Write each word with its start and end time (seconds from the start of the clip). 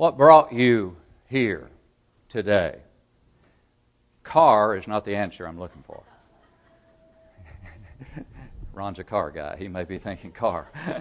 What 0.00 0.16
brought 0.16 0.54
you 0.54 0.96
here 1.28 1.68
today? 2.30 2.78
Car 4.22 4.74
is 4.74 4.88
not 4.88 5.04
the 5.04 5.14
answer 5.14 5.46
I'm 5.46 5.60
looking 5.60 5.82
for. 5.82 6.02
Ron's 8.72 8.98
a 8.98 9.04
car 9.04 9.30
guy. 9.30 9.56
He 9.58 9.68
may 9.68 9.84
be 9.84 9.98
thinking 9.98 10.32
car. 10.32 10.70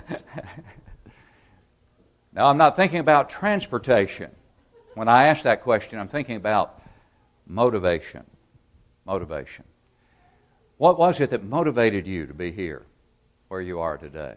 now, 2.33 2.47
I'm 2.47 2.57
not 2.57 2.75
thinking 2.75 2.99
about 2.99 3.29
transportation. 3.29 4.31
When 4.95 5.07
I 5.07 5.27
ask 5.27 5.43
that 5.43 5.61
question, 5.61 5.97
I'm 5.97 6.09
thinking 6.09 6.35
about 6.35 6.81
motivation. 7.47 8.25
Motivation. 9.05 9.63
What 10.75 10.99
was 10.99 11.21
it 11.21 11.29
that 11.29 11.45
motivated 11.45 12.05
you 12.05 12.27
to 12.27 12.33
be 12.33 12.51
here 12.51 12.85
where 13.47 13.61
you 13.61 13.79
are 13.79 13.97
today? 13.97 14.35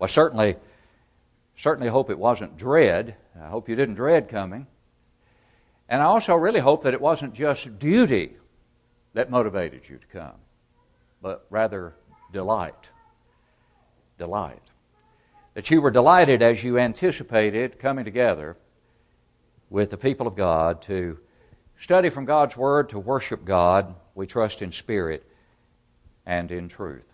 Well, 0.00 0.08
certainly, 0.08 0.56
certainly 1.58 1.88
hope 1.88 2.08
it 2.08 2.18
wasn't 2.18 2.56
dread. 2.56 3.16
I 3.38 3.48
hope 3.48 3.68
you 3.68 3.74
didn't 3.74 3.96
dread 3.96 4.28
coming. 4.28 4.68
And 5.88 6.00
I 6.00 6.04
also 6.04 6.36
really 6.36 6.60
hope 6.60 6.84
that 6.84 6.94
it 6.94 7.00
wasn't 7.00 7.34
just 7.34 7.80
duty 7.80 8.36
that 9.14 9.28
motivated 9.28 9.88
you 9.88 9.98
to 9.98 10.06
come, 10.06 10.36
but 11.20 11.46
rather 11.50 11.96
delight. 12.32 12.90
Delight. 14.18 14.62
That 15.54 15.68
you 15.68 15.80
were 15.80 15.90
delighted 15.90 16.42
as 16.42 16.62
you 16.62 16.78
anticipated 16.78 17.80
coming 17.80 18.04
together 18.04 18.56
with 19.68 19.90
the 19.90 19.98
people 19.98 20.28
of 20.28 20.36
God 20.36 20.80
to 20.82 21.18
study 21.76 22.08
from 22.08 22.24
God's 22.24 22.56
Word, 22.56 22.88
to 22.90 23.00
worship 23.00 23.44
God. 23.44 23.96
We 24.14 24.28
trust 24.28 24.62
in 24.62 24.70
spirit 24.70 25.24
and 26.24 26.52
in 26.52 26.68
truth. 26.68 27.06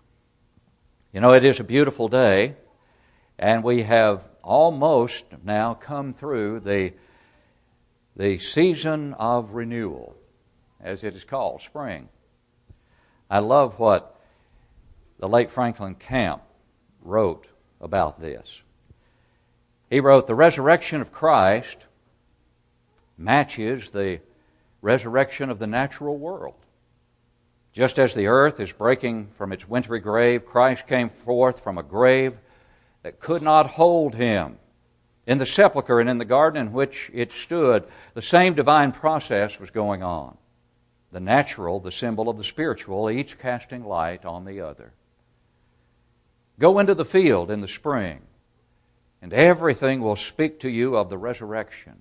You 1.15 1.21
know, 1.23 1.33
it 1.33 1.45
is 1.45 1.61
a 1.61 1.65
beautiful 1.65 2.09
day, 2.09 2.57
and 3.39 3.63
we 3.65 3.83
have 3.83 4.29
almost 4.43 5.25
now 5.43 5.75
come 5.75 6.13
through 6.13 6.61
the, 6.61 6.93
the 8.17 8.39
season 8.39 9.15
of 9.15 9.53
renewal, 9.53 10.17
as 10.81 11.03
it 11.03 11.17
is 11.17 11.25
called, 11.25 11.61
spring. 11.61 12.09
I 13.31 13.39
love 13.39 13.79
what 13.79 14.21
the 15.19 15.29
late 15.29 15.51
Franklin 15.51 15.95
Camp 15.95 16.43
wrote 17.03 17.49
about 17.81 18.21
this. 18.21 18.63
He 19.91 20.01
wrote, 20.01 20.27
The 20.27 20.35
resurrection 20.35 21.01
of 21.01 21.13
Christ 21.13 21.87
matches 23.17 23.91
the 23.91 24.21
resurrection 24.83 25.51
of 25.51 25.59
the 25.59 25.67
natural 25.67 26.17
world. 26.17 26.57
Just 27.73 27.99
as 27.99 28.15
the 28.15 28.27
earth 28.27 28.61
is 28.61 28.71
breaking 28.71 29.29
from 29.29 29.53
its 29.53 29.69
wintry 29.69 29.99
grave, 29.99 30.47
Christ 30.47 30.87
came 30.87 31.09
forth 31.09 31.61
from 31.61 31.79
a 31.79 31.83
grave 31.83 32.39
that 33.05 33.21
could 33.21 33.43
not 33.43 33.73
hold 33.73 34.15
him. 34.15 34.59
In 35.27 35.39
the 35.39 35.47
sepulchre 35.47 36.01
and 36.01 36.09
in 36.09 36.19
the 36.19 36.25
garden 36.25 36.67
in 36.67 36.73
which 36.73 37.11
it 37.15 37.33
stood, 37.33 37.85
the 38.15 38.23
same 38.23 38.55
divine 38.55 38.93
process 38.93 39.61
was 39.61 39.71
going 39.71 40.03
on. 40.03 40.37
The 41.13 41.21
natural, 41.21 41.81
the 41.81 41.93
symbol 41.93 42.29
of 42.29 42.39
the 42.39 42.45
spiritual, 42.45 43.11
each 43.11 43.39
casting 43.39 43.85
light 43.85 44.25
on 44.25 44.47
the 44.47 44.63
other. 44.63 44.95
Go 46.59 46.79
into 46.79 46.95
the 46.95 47.05
field 47.05 47.51
in 47.51 47.61
the 47.61 47.69
spring, 47.69 48.23
and 49.21 49.33
everything 49.33 50.01
will 50.01 50.17
speak 50.17 50.61
to 50.61 50.71
you 50.71 50.97
of 50.97 51.11
the 51.11 51.19
resurrection. 51.19 52.01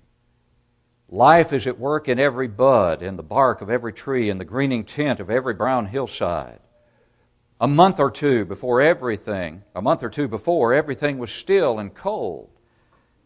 Life 1.10 1.52
is 1.52 1.66
at 1.66 1.78
work 1.78 2.08
in 2.08 2.18
every 2.18 2.48
bud, 2.48 3.02
in 3.02 3.16
the 3.16 3.22
bark 3.22 3.60
of 3.60 3.68
every 3.68 3.92
tree, 3.92 4.30
in 4.30 4.38
the 4.38 4.44
greening 4.44 4.84
tint 4.84 5.20
of 5.20 5.30
every 5.30 5.54
brown 5.54 5.86
hillside. 5.86 6.60
A 7.64 7.66
month 7.66 7.98
or 7.98 8.10
two 8.10 8.44
before 8.44 8.82
everything, 8.82 9.62
a 9.74 9.80
month 9.80 10.02
or 10.02 10.10
two 10.10 10.28
before, 10.28 10.74
everything 10.74 11.16
was 11.16 11.32
still 11.32 11.78
and 11.78 11.94
cold, 11.94 12.50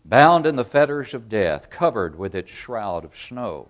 bound 0.04 0.46
in 0.46 0.54
the 0.54 0.64
fetters 0.64 1.12
of 1.12 1.28
death, 1.28 1.70
covered 1.70 2.16
with 2.16 2.36
its 2.36 2.48
shroud 2.48 3.04
of 3.04 3.16
snow. 3.16 3.68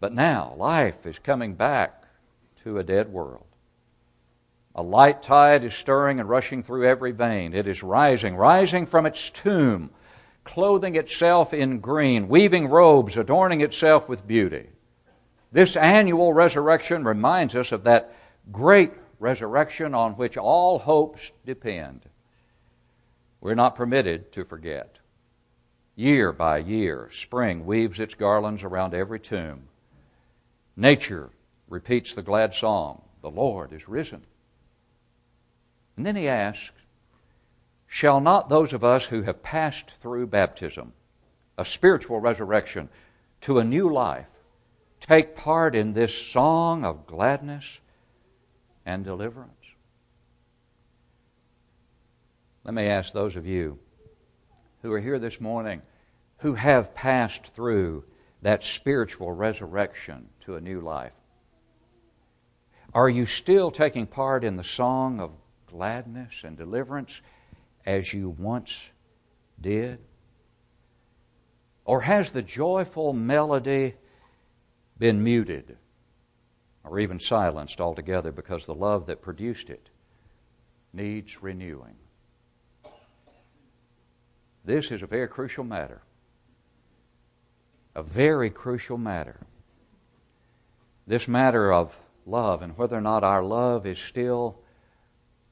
But 0.00 0.12
now 0.12 0.54
life 0.56 1.06
is 1.06 1.20
coming 1.20 1.54
back 1.54 2.06
to 2.64 2.76
a 2.76 2.82
dead 2.82 3.12
world. 3.12 3.46
A 4.74 4.82
light 4.82 5.22
tide 5.22 5.62
is 5.62 5.74
stirring 5.74 6.18
and 6.18 6.28
rushing 6.28 6.64
through 6.64 6.88
every 6.88 7.12
vein. 7.12 7.54
It 7.54 7.68
is 7.68 7.84
rising, 7.84 8.34
rising 8.34 8.86
from 8.86 9.06
its 9.06 9.30
tomb, 9.30 9.90
clothing 10.42 10.96
itself 10.96 11.54
in 11.54 11.78
green, 11.78 12.26
weaving 12.26 12.66
robes, 12.66 13.16
adorning 13.16 13.60
itself 13.60 14.08
with 14.08 14.26
beauty. 14.26 14.70
This 15.52 15.76
annual 15.76 16.32
resurrection 16.32 17.04
reminds 17.04 17.54
us 17.54 17.70
of 17.70 17.84
that 17.84 18.12
great 18.50 18.90
resurrection 19.24 19.94
on 19.94 20.12
which 20.12 20.36
all 20.36 20.78
hopes 20.78 21.32
depend. 21.46 22.02
We're 23.40 23.54
not 23.54 23.74
permitted 23.74 24.30
to 24.32 24.44
forget. 24.44 24.98
Year 25.96 26.30
by 26.30 26.58
year, 26.58 27.08
spring 27.10 27.64
weaves 27.64 27.98
its 27.98 28.14
garlands 28.14 28.62
around 28.62 28.92
every 28.92 29.18
tomb. 29.18 29.68
Nature 30.76 31.30
repeats 31.68 32.14
the 32.14 32.22
glad 32.22 32.52
song, 32.52 33.00
The 33.22 33.30
Lord 33.30 33.72
is 33.72 33.88
risen. 33.88 34.24
And 35.96 36.04
then 36.04 36.16
he 36.16 36.28
asks, 36.28 36.72
Shall 37.86 38.20
not 38.20 38.50
those 38.50 38.74
of 38.74 38.84
us 38.84 39.06
who 39.06 39.22
have 39.22 39.42
passed 39.42 39.90
through 39.90 40.26
baptism, 40.26 40.92
a 41.56 41.64
spiritual 41.64 42.20
resurrection, 42.20 42.90
to 43.42 43.58
a 43.58 43.64
new 43.64 43.90
life, 43.90 44.32
take 45.00 45.34
part 45.34 45.74
in 45.74 45.94
this 45.94 46.14
song 46.14 46.84
of 46.84 47.06
gladness 47.06 47.80
and 48.86 49.04
deliverance? 49.04 49.52
Let 52.64 52.74
me 52.74 52.86
ask 52.86 53.12
those 53.12 53.36
of 53.36 53.46
you 53.46 53.78
who 54.82 54.92
are 54.92 55.00
here 55.00 55.18
this 55.18 55.40
morning 55.40 55.82
who 56.38 56.54
have 56.54 56.94
passed 56.94 57.46
through 57.46 58.04
that 58.42 58.62
spiritual 58.62 59.32
resurrection 59.32 60.28
to 60.40 60.56
a 60.56 60.60
new 60.60 60.80
life. 60.80 61.12
Are 62.92 63.08
you 63.08 63.26
still 63.26 63.70
taking 63.70 64.06
part 64.06 64.44
in 64.44 64.56
the 64.56 64.64
song 64.64 65.20
of 65.20 65.32
gladness 65.66 66.42
and 66.44 66.56
deliverance 66.56 67.20
as 67.84 68.14
you 68.14 68.30
once 68.30 68.90
did? 69.60 69.98
Or 71.84 72.02
has 72.02 72.30
the 72.30 72.42
joyful 72.42 73.12
melody 73.12 73.94
been 74.98 75.24
muted 75.24 75.76
or 76.84 76.98
even 76.98 77.18
silenced 77.18 77.80
altogether 77.80 78.30
because 78.30 78.66
the 78.66 78.74
love 78.74 79.06
that 79.06 79.22
produced 79.22 79.70
it 79.70 79.88
needs 80.92 81.42
renewing? 81.42 81.96
This 84.64 84.92
is 84.92 85.02
a 85.02 85.06
very 85.06 85.28
crucial 85.28 85.64
matter. 85.64 86.02
A 87.94 88.02
very 88.02 88.50
crucial 88.50 88.98
matter. 88.98 89.40
This 91.06 91.28
matter 91.28 91.72
of 91.72 91.98
love 92.26 92.62
and 92.62 92.76
whether 92.76 92.96
or 92.96 93.02
not 93.02 93.22
our 93.24 93.42
love 93.42 93.86
is 93.86 93.98
still 93.98 94.58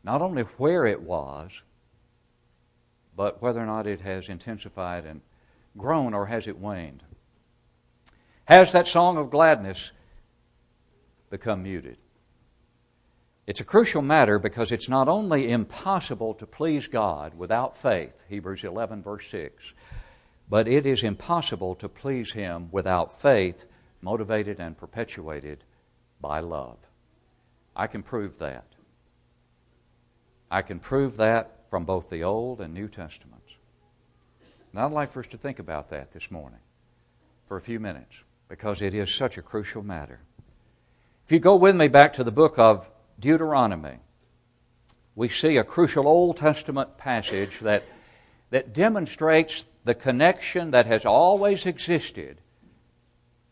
not 0.03 0.23
only 0.23 0.43
where 0.43 0.87
it 0.87 1.03
was, 1.03 1.63
but 3.15 3.43
whether 3.43 3.61
or 3.61 3.67
not 3.67 3.87
it 3.87 4.01
has 4.01 4.29
intensified 4.29 5.05
and 5.05 5.21
grown 5.77 6.15
or 6.15 6.27
has 6.27 6.47
it 6.49 6.59
waned. 6.59 7.03
Has 8.47 8.73
that 8.73 8.89
song 8.89 9.17
of 9.17 9.31
gladness 9.31 9.93
become 11.33 11.63
muted? 11.63 11.97
It's 13.47 13.61
a 13.61 13.65
crucial 13.65 14.03
matter 14.03 14.39
because 14.39 14.71
it's 14.71 14.89
not 14.89 15.09
only 15.09 15.51
impossible 15.51 16.35
to 16.35 16.47
please 16.47 16.87
God 16.87 17.35
without 17.35 17.77
faith, 17.77 18.25
Hebrews 18.29 18.63
11, 18.63 19.03
verse 19.03 19.29
6, 19.31 19.73
but 20.49 20.69
it 20.69 20.87
is 20.87 21.03
impossible 21.03 21.75
to 21.77 21.89
please 21.89 22.35
Him 22.35 22.69
without 22.71 23.19
faith 23.19 23.65
motivated 24.03 24.61
and 24.61 24.77
perpetuated 24.77 25.65
by 26.21 26.41
love. 26.41 26.77
I 27.75 27.87
can 27.87 28.03
prove 28.03 28.39
that. 28.39 28.67
I 30.51 30.61
can 30.61 30.79
prove 30.79 31.17
that 31.17 31.71
from 31.71 31.87
both 31.87 32.11
the 32.11 32.23
Old 32.23 32.61
and 32.61 32.75
New 32.75 32.89
Testaments. 32.89 33.57
And 34.71 34.81
I'd 34.81 34.93
like 34.93 35.11
for 35.11 35.21
us 35.21 35.29
to 35.29 35.39
think 35.39 35.59
about 35.59 35.89
that 35.91 36.13
this 36.13 36.31
morning 36.31 36.61
for 37.49 37.57
a 37.57 37.63
few 37.63 37.81
minutes 37.81 38.23
because 38.49 38.83
it 38.83 38.93
is 38.93 39.15
such 39.15 39.39
a 39.39 39.43
crucial 39.43 39.83
matter. 39.83 40.21
If 41.25 41.33
you 41.33 41.39
go 41.39 41.57
with 41.57 41.77
me 41.77 41.89
back 41.89 42.13
to 42.15 42.25
the 42.25 42.33
book 42.33 42.59
of 42.59 42.91
Deuteronomy, 43.19 43.99
we 45.15 45.29
see 45.29 45.57
a 45.57 45.65
crucial 45.65 46.09
Old 46.09 46.37
Testament 46.37 46.99
passage 46.99 47.61
that, 47.61 47.85
that 48.51 48.73
demonstrates 48.73 49.67
the 49.85 49.95
connection 49.95 50.71
that 50.73 50.87
has 50.87 51.05
always 51.05 51.65
existed 51.65 52.41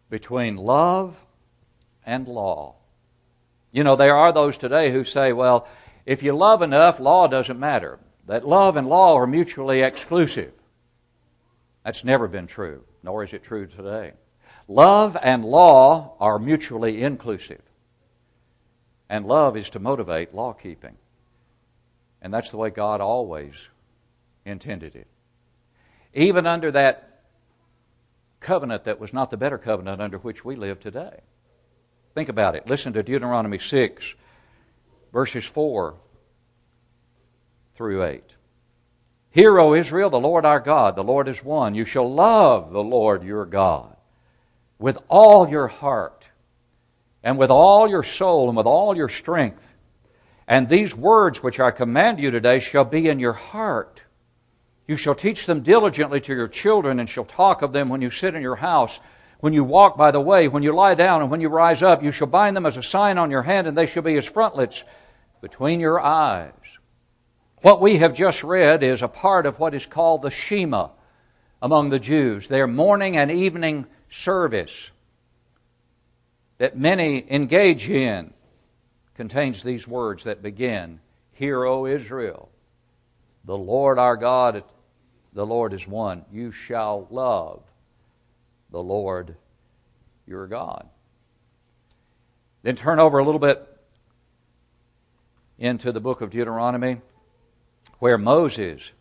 between 0.09 0.57
love 0.57 1.25
and 2.05 2.27
law. 2.27 2.75
You 3.73 3.85
know, 3.85 3.95
there 3.95 4.17
are 4.17 4.33
those 4.33 4.59
today 4.59 4.91
who 4.91 5.05
say, 5.05 5.33
well, 5.33 5.69
if 6.05 6.23
you 6.23 6.33
love 6.33 6.63
enough, 6.63 6.99
law 6.99 7.29
doesn't 7.29 7.59
matter. 7.59 8.01
That 8.27 8.47
love 8.47 8.77
and 8.77 8.89
law 8.89 9.17
are 9.17 9.27
mutually 9.27 9.83
exclusive. 9.83 10.53
That's 11.85 12.05
never 12.05 12.27
been 12.27 12.47
true, 12.49 12.85
nor 13.03 13.23
is 13.23 13.33
it 13.33 13.45
true 13.45 13.67
today. 13.67 14.13
Love 14.71 15.17
and 15.21 15.45
law 15.45 16.15
are 16.21 16.39
mutually 16.39 17.03
inclusive. 17.03 17.61
And 19.09 19.27
love 19.27 19.57
is 19.57 19.69
to 19.71 19.81
motivate 19.81 20.33
law 20.33 20.53
keeping. 20.53 20.97
And 22.23 22.33
that's 22.33 22.51
the 22.51 22.57
way 22.57 22.71
God 22.71 23.01
always 23.01 23.69
intended 24.45 24.95
it. 24.95 25.09
Even 26.15 26.47
under 26.47 26.71
that 26.71 27.23
covenant 28.39 28.85
that 28.85 29.01
was 29.01 29.13
not 29.13 29.31
the 29.31 29.37
better 29.37 29.59
covenant 29.59 30.01
under 30.01 30.19
which 30.19 30.45
we 30.45 30.55
live 30.55 30.79
today. 30.79 31.19
Think 32.15 32.29
about 32.29 32.55
it. 32.55 32.69
Listen 32.69 32.93
to 32.93 33.03
Deuteronomy 33.03 33.59
6, 33.59 34.15
verses 35.13 35.45
4 35.47 35.97
through 37.75 38.05
8. 38.05 38.37
Hear, 39.31 39.59
O 39.59 39.75
Israel, 39.75 40.11
the 40.11 40.21
Lord 40.21 40.45
our 40.45 40.61
God, 40.61 40.95
the 40.95 41.03
Lord 41.03 41.27
is 41.27 41.43
one. 41.43 41.75
You 41.75 41.85
shall 41.85 42.09
love 42.09 42.71
the 42.71 42.85
Lord 42.85 43.25
your 43.25 43.47
God 43.47 43.97
with 44.81 44.99
all 45.09 45.49
your 45.49 45.69
heart, 45.69 46.31
and 47.23 47.37
with 47.39 47.51
all 47.51 47.87
your 47.87 48.03
soul, 48.03 48.49
and 48.49 48.57
with 48.57 48.67
all 48.67 48.97
your 48.97 49.11
strength. 49.11 49.75
And 50.49 50.69
these 50.69 50.97
words 50.97 51.43
which 51.43 51.61
I 51.61 51.71
command 51.71 52.19
you 52.19 52.31
today 52.31 52.59
shall 52.59 52.87
be 52.87 53.07
in 53.07 53.21
your 53.21 53.35
heart. 53.35 54.05
You 54.89 54.97
shall 54.97 55.15
teach 55.15 55.45
them 55.45 55.61
diligently 55.61 56.19
to 56.23 56.35
your 56.35 56.49
children, 56.49 56.99
and 56.99 57.09
shall 57.09 57.27
talk 57.27 57.61
of 57.61 57.75
them 57.75 57.91
when 57.91 58.01
you 58.01 58.11
sit 58.11 58.35
in 58.35 58.41
your 58.41 58.57
house, 58.57 59.01
when 59.41 59.53
you 59.53 59.63
walk 59.65 59.99
by 59.99 60.11
the 60.11 60.21
way, 60.21 60.49
when 60.49 60.63
you 60.63 60.73
lie 60.73 60.95
down, 60.95 61.21
and 61.21 61.31
when 61.31 61.43
you 61.43 61.51
rise 61.51 61.83
up. 61.83 62.03
You 62.03 62.11
shall 62.11 62.27
bind 62.27 62.57
them 62.57 62.67
as 62.67 62.79
a 62.79 62.83
sign 62.83 63.19
on 63.19 63.31
your 63.31 63.43
hand, 63.43 63.67
and 63.67 63.77
they 63.77 63.87
shall 63.87 64.03
be 64.03 64.17
as 64.17 64.25
frontlets 64.25 64.83
between 65.43 65.81
your 65.81 66.01
eyes. 66.01 66.53
What 67.61 67.83
we 67.83 67.99
have 67.99 68.15
just 68.15 68.43
read 68.43 68.83
is 68.83 69.03
a 69.03 69.09
part 69.09 69.45
of 69.45 69.59
what 69.59 69.75
is 69.75 69.85
called 69.85 70.23
the 70.23 70.31
Shema 70.31 70.89
among 71.61 71.91
the 71.91 71.99
Jews, 71.99 72.49
their 72.49 72.67
morning 72.67 73.15
and 73.19 73.31
evening 73.31 73.87
service 74.11 74.91
that 76.59 76.77
many 76.77 77.25
engage 77.31 77.89
in 77.89 78.35
contains 79.15 79.63
these 79.63 79.89
words 79.89 80.25
that 80.25 80.43
begin 80.43 81.01
Hear, 81.33 81.65
O 81.65 81.87
Israel, 81.87 82.51
the 83.47 83.57
Lord 83.57 83.99
our 83.99 84.17
God, 84.17 84.63
the 85.33 85.47
Lord 85.47 85.73
is 85.73 85.89
one. 85.89 86.27
You 86.31 86.53
shall 86.53 87.07
love 87.11 87.63
the 88.71 88.83
Lord 88.83 89.37
your 90.27 90.47
God. 90.47 90.87
Then 92.63 92.77
turn 92.77 92.99
over 92.99 93.19
a 93.19 93.25
little 93.25 93.39
bit 93.39 93.67
into 95.59 95.93
the 95.93 96.01
book 96.01 96.21
of 96.21 96.31
Deuteronomy 96.31 97.01
where 98.01 98.19
Moses, 98.19 98.93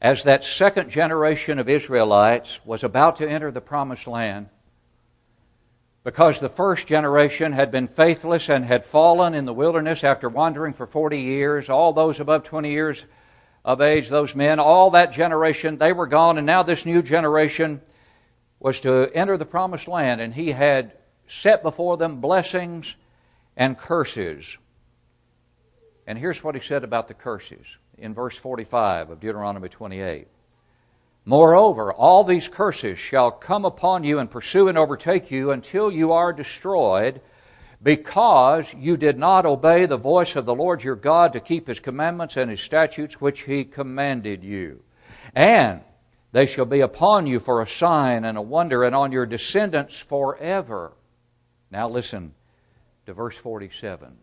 as 0.00 0.24
that 0.24 0.44
second 0.44 0.90
generation 0.90 1.58
of 1.58 1.68
Israelites, 1.68 2.60
was 2.64 2.84
about 2.84 3.16
to 3.16 3.28
enter 3.28 3.50
the 3.50 3.60
promised 3.60 4.06
land, 4.06 4.48
because 6.02 6.38
the 6.38 6.48
first 6.48 6.86
generation 6.86 7.52
had 7.52 7.70
been 7.70 7.88
faithless 7.88 8.50
and 8.50 8.64
had 8.66 8.84
fallen 8.84 9.34
in 9.34 9.46
the 9.46 9.54
wilderness 9.54 10.04
after 10.04 10.28
wandering 10.28 10.74
for 10.74 10.86
40 10.86 11.18
years, 11.18 11.70
all 11.70 11.92
those 11.92 12.20
above 12.20 12.42
20 12.42 12.70
years 12.70 13.06
of 13.64 13.80
age, 13.80 14.08
those 14.10 14.34
men, 14.34 14.60
all 14.60 14.90
that 14.90 15.12
generation, 15.12 15.78
they 15.78 15.92
were 15.92 16.06
gone, 16.06 16.36
and 16.36 16.46
now 16.46 16.62
this 16.62 16.84
new 16.84 17.02
generation 17.02 17.80
was 18.60 18.80
to 18.80 19.10
enter 19.14 19.38
the 19.38 19.46
promised 19.46 19.88
land, 19.88 20.20
and 20.20 20.34
he 20.34 20.52
had 20.52 20.92
set 21.26 21.62
before 21.62 21.96
them 21.96 22.20
blessings 22.20 22.96
and 23.56 23.78
curses. 23.78 24.58
And 26.06 26.18
here's 26.18 26.44
what 26.44 26.54
he 26.54 26.60
said 26.60 26.84
about 26.84 27.08
the 27.08 27.14
curses 27.14 27.78
in 27.98 28.14
verse 28.14 28.36
45 28.36 29.10
of 29.10 29.20
Deuteronomy 29.20 29.68
28. 29.68 30.28
Moreover, 31.24 31.92
all 31.92 32.22
these 32.22 32.48
curses 32.48 32.98
shall 32.98 33.30
come 33.30 33.64
upon 33.64 34.04
you 34.04 34.18
and 34.18 34.30
pursue 34.30 34.68
and 34.68 34.76
overtake 34.76 35.30
you 35.30 35.50
until 35.50 35.90
you 35.90 36.12
are 36.12 36.32
destroyed, 36.32 37.20
because 37.82 38.74
you 38.74 38.96
did 38.96 39.18
not 39.18 39.46
obey 39.46 39.86
the 39.86 39.96
voice 39.96 40.36
of 40.36 40.44
the 40.44 40.54
Lord 40.54 40.82
your 40.82 40.96
God 40.96 41.32
to 41.32 41.40
keep 41.40 41.66
his 41.66 41.80
commandments 41.80 42.36
and 42.36 42.50
his 42.50 42.60
statutes 42.60 43.20
which 43.20 43.42
he 43.42 43.64
commanded 43.64 44.44
you. 44.44 44.82
And 45.34 45.80
they 46.32 46.46
shall 46.46 46.64
be 46.64 46.80
upon 46.80 47.26
you 47.26 47.40
for 47.40 47.62
a 47.62 47.66
sign 47.66 48.24
and 48.24 48.36
a 48.36 48.42
wonder, 48.42 48.84
and 48.84 48.94
on 48.94 49.12
your 49.12 49.26
descendants 49.26 49.98
forever. 49.98 50.92
Now 51.70 51.88
listen 51.88 52.34
to 53.06 53.14
verse 53.14 53.36
47 53.36 54.18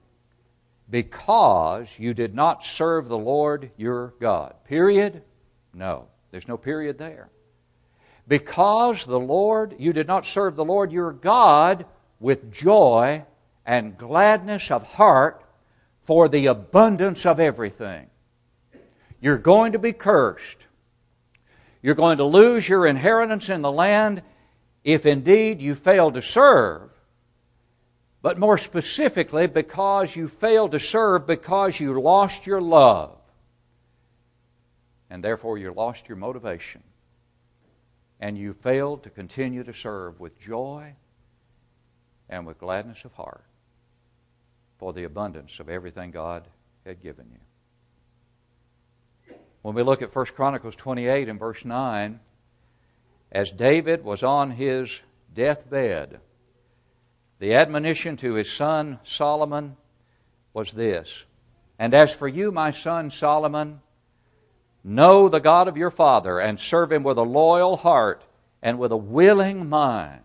because 0.92 1.98
you 1.98 2.14
did 2.14 2.36
not 2.36 2.64
serve 2.66 3.08
the 3.08 3.18
Lord 3.18 3.72
your 3.78 4.14
God. 4.20 4.54
Period? 4.66 5.24
No, 5.74 6.08
there's 6.30 6.50
no 6.50 6.58
period 6.58 6.98
there. 6.98 7.30
Because 8.28 9.06
the 9.06 9.20
Lord, 9.20 9.76
you 9.80 9.94
did 9.94 10.06
not 10.06 10.26
serve 10.26 10.56
the 10.56 10.66
Lord 10.66 10.92
your 10.92 11.14
God 11.14 11.86
with 12.20 12.52
joy 12.52 13.26
and 13.66 13.98
gladness 13.98 14.70
of 14.70 14.84
heart 14.84 15.44
for 16.02 16.28
the 16.28 16.48
abundance 16.48 17.26
of 17.26 17.40
everything. 17.40 18.08
You're 19.22 19.38
going 19.38 19.72
to 19.72 19.80
be 19.80 19.94
cursed. 19.94 20.68
You're 21.82 21.96
going 21.96 22.18
to 22.18 22.26
lose 22.26 22.68
your 22.68 22.86
inheritance 22.86 23.50
in 23.50 23.62
the 23.62 23.72
land 23.72 24.24
if 24.84 25.06
indeed 25.06 25.62
you 25.62 25.74
fail 25.74 26.12
to 26.12 26.22
serve 26.22 26.92
but 28.22 28.38
more 28.38 28.58
specifically, 28.58 29.48
because 29.48 30.16
you 30.16 30.28
failed 30.28 30.72
to 30.72 30.80
serve 30.80 31.26
because 31.26 31.80
you 31.80 32.00
lost 32.00 32.46
your 32.46 32.62
love. 32.62 33.18
And 35.10 35.24
therefore, 35.24 35.58
you 35.58 35.74
lost 35.74 36.08
your 36.08 36.18
motivation. 36.18 36.84
And 38.20 38.38
you 38.38 38.54
failed 38.54 39.04
to 39.04 39.10
continue 39.10 39.64
to 39.64 39.74
serve 39.74 40.20
with 40.20 40.40
joy 40.40 40.94
and 42.30 42.46
with 42.46 42.60
gladness 42.60 43.04
of 43.04 43.14
heart 43.14 43.44
for 44.78 44.94
the 44.94 45.04
abundance 45.04 45.60
of 45.60 45.68
everything 45.68 46.12
God 46.12 46.48
had 46.86 47.02
given 47.02 47.26
you. 47.32 47.40
When 49.64 49.76
we 49.76 49.84
look 49.84 50.02
at 50.02 50.16
1 50.16 50.26
Chronicles 50.28 50.76
28 50.76 51.30
and 51.30 51.40
verse 51.40 51.66
9, 51.66 52.20
as 53.32 53.52
David 53.52 54.04
was 54.04 54.24
on 54.24 54.52
his 54.52 55.02
deathbed, 55.34 56.20
the 57.42 57.56
admonition 57.56 58.16
to 58.18 58.36
his 58.36 58.52
son 58.52 59.00
Solomon 59.04 59.76
was 60.54 60.74
this 60.74 61.26
And 61.80 61.92
as 61.96 62.14
for 62.14 62.28
you, 62.28 62.52
my 62.52 62.70
son 62.70 63.10
Solomon, 63.10 63.82
know 64.84 65.28
the 65.28 65.40
God 65.40 65.68
of 65.68 65.76
your 65.76 65.90
father 65.90 66.40
and 66.40 66.60
serve 66.60 66.92
him 66.92 67.02
with 67.02 67.18
a 67.18 67.24
loyal 67.24 67.78
heart 67.78 68.24
and 68.62 68.78
with 68.78 68.92
a 68.92 68.98
willing 68.98 69.68
mind. 69.68 70.22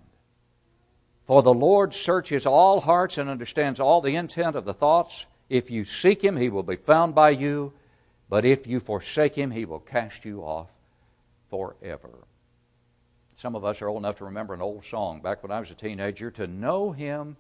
For 1.27 1.43
the 1.43 1.55
Lord 1.55 1.95
searches 1.95 2.45
all 2.45 2.83
hearts 2.83 3.17
and 3.17 3.31
understands 3.31 3.81
all 3.81 4.03
the 4.03 4.15
intent 4.15 4.55
of 4.55 4.67
the 4.67 4.75
thoughts. 4.75 5.25
If 5.49 5.71
you 5.71 5.87
seek 5.87 6.23
him, 6.23 6.37
he 6.37 6.51
will 6.51 6.63
be 6.63 6.77
found 6.77 7.15
by 7.15 7.31
you, 7.31 7.73
but 8.29 8.45
if 8.45 8.67
you 8.67 8.79
forsake 8.79 9.37
him, 9.37 9.53
he 9.53 9.65
will 9.65 9.81
cast 9.81 10.27
you 10.27 10.43
off 10.43 10.69
forever. 11.49 12.27
Some 13.37 13.55
of 13.55 13.65
us 13.65 13.83
are 13.83 13.89
old 13.89 13.99
enough 14.03 14.19
to 14.19 14.25
remember 14.25 14.55
an 14.55 14.63
old 14.63 14.85
song 14.85 15.21
back 15.21 15.43
when 15.43 15.53
I 15.53 15.61
was 15.61 15.71
a 15.71 15.75
teenager 15.75 16.31
to 16.33 16.47
know 16.47 16.93
Him 16.93 17.37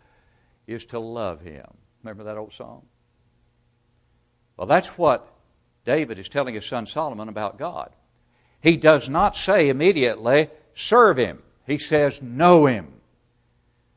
is 0.66 0.84
to 0.86 0.98
love 0.98 1.40
Him. 1.40 1.66
Remember 2.02 2.24
that 2.24 2.36
old 2.36 2.52
song? 2.52 2.82
Well, 4.56 4.66
that's 4.66 4.88
what 4.98 5.32
David 5.84 6.18
is 6.18 6.28
telling 6.28 6.54
his 6.54 6.66
son 6.66 6.86
Solomon 6.86 7.28
about 7.28 7.58
God. 7.58 7.90
He 8.60 8.76
does 8.76 9.08
not 9.08 9.36
say 9.36 9.68
immediately, 9.68 10.48
serve 10.74 11.16
Him. 11.16 11.42
He 11.66 11.78
says, 11.78 12.20
know 12.20 12.66
Him. 12.66 12.88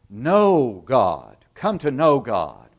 Know 0.10 0.84
God. 0.86 1.38
Come 1.54 1.80
to 1.80 1.92
know 1.92 2.20
God. 2.20 2.70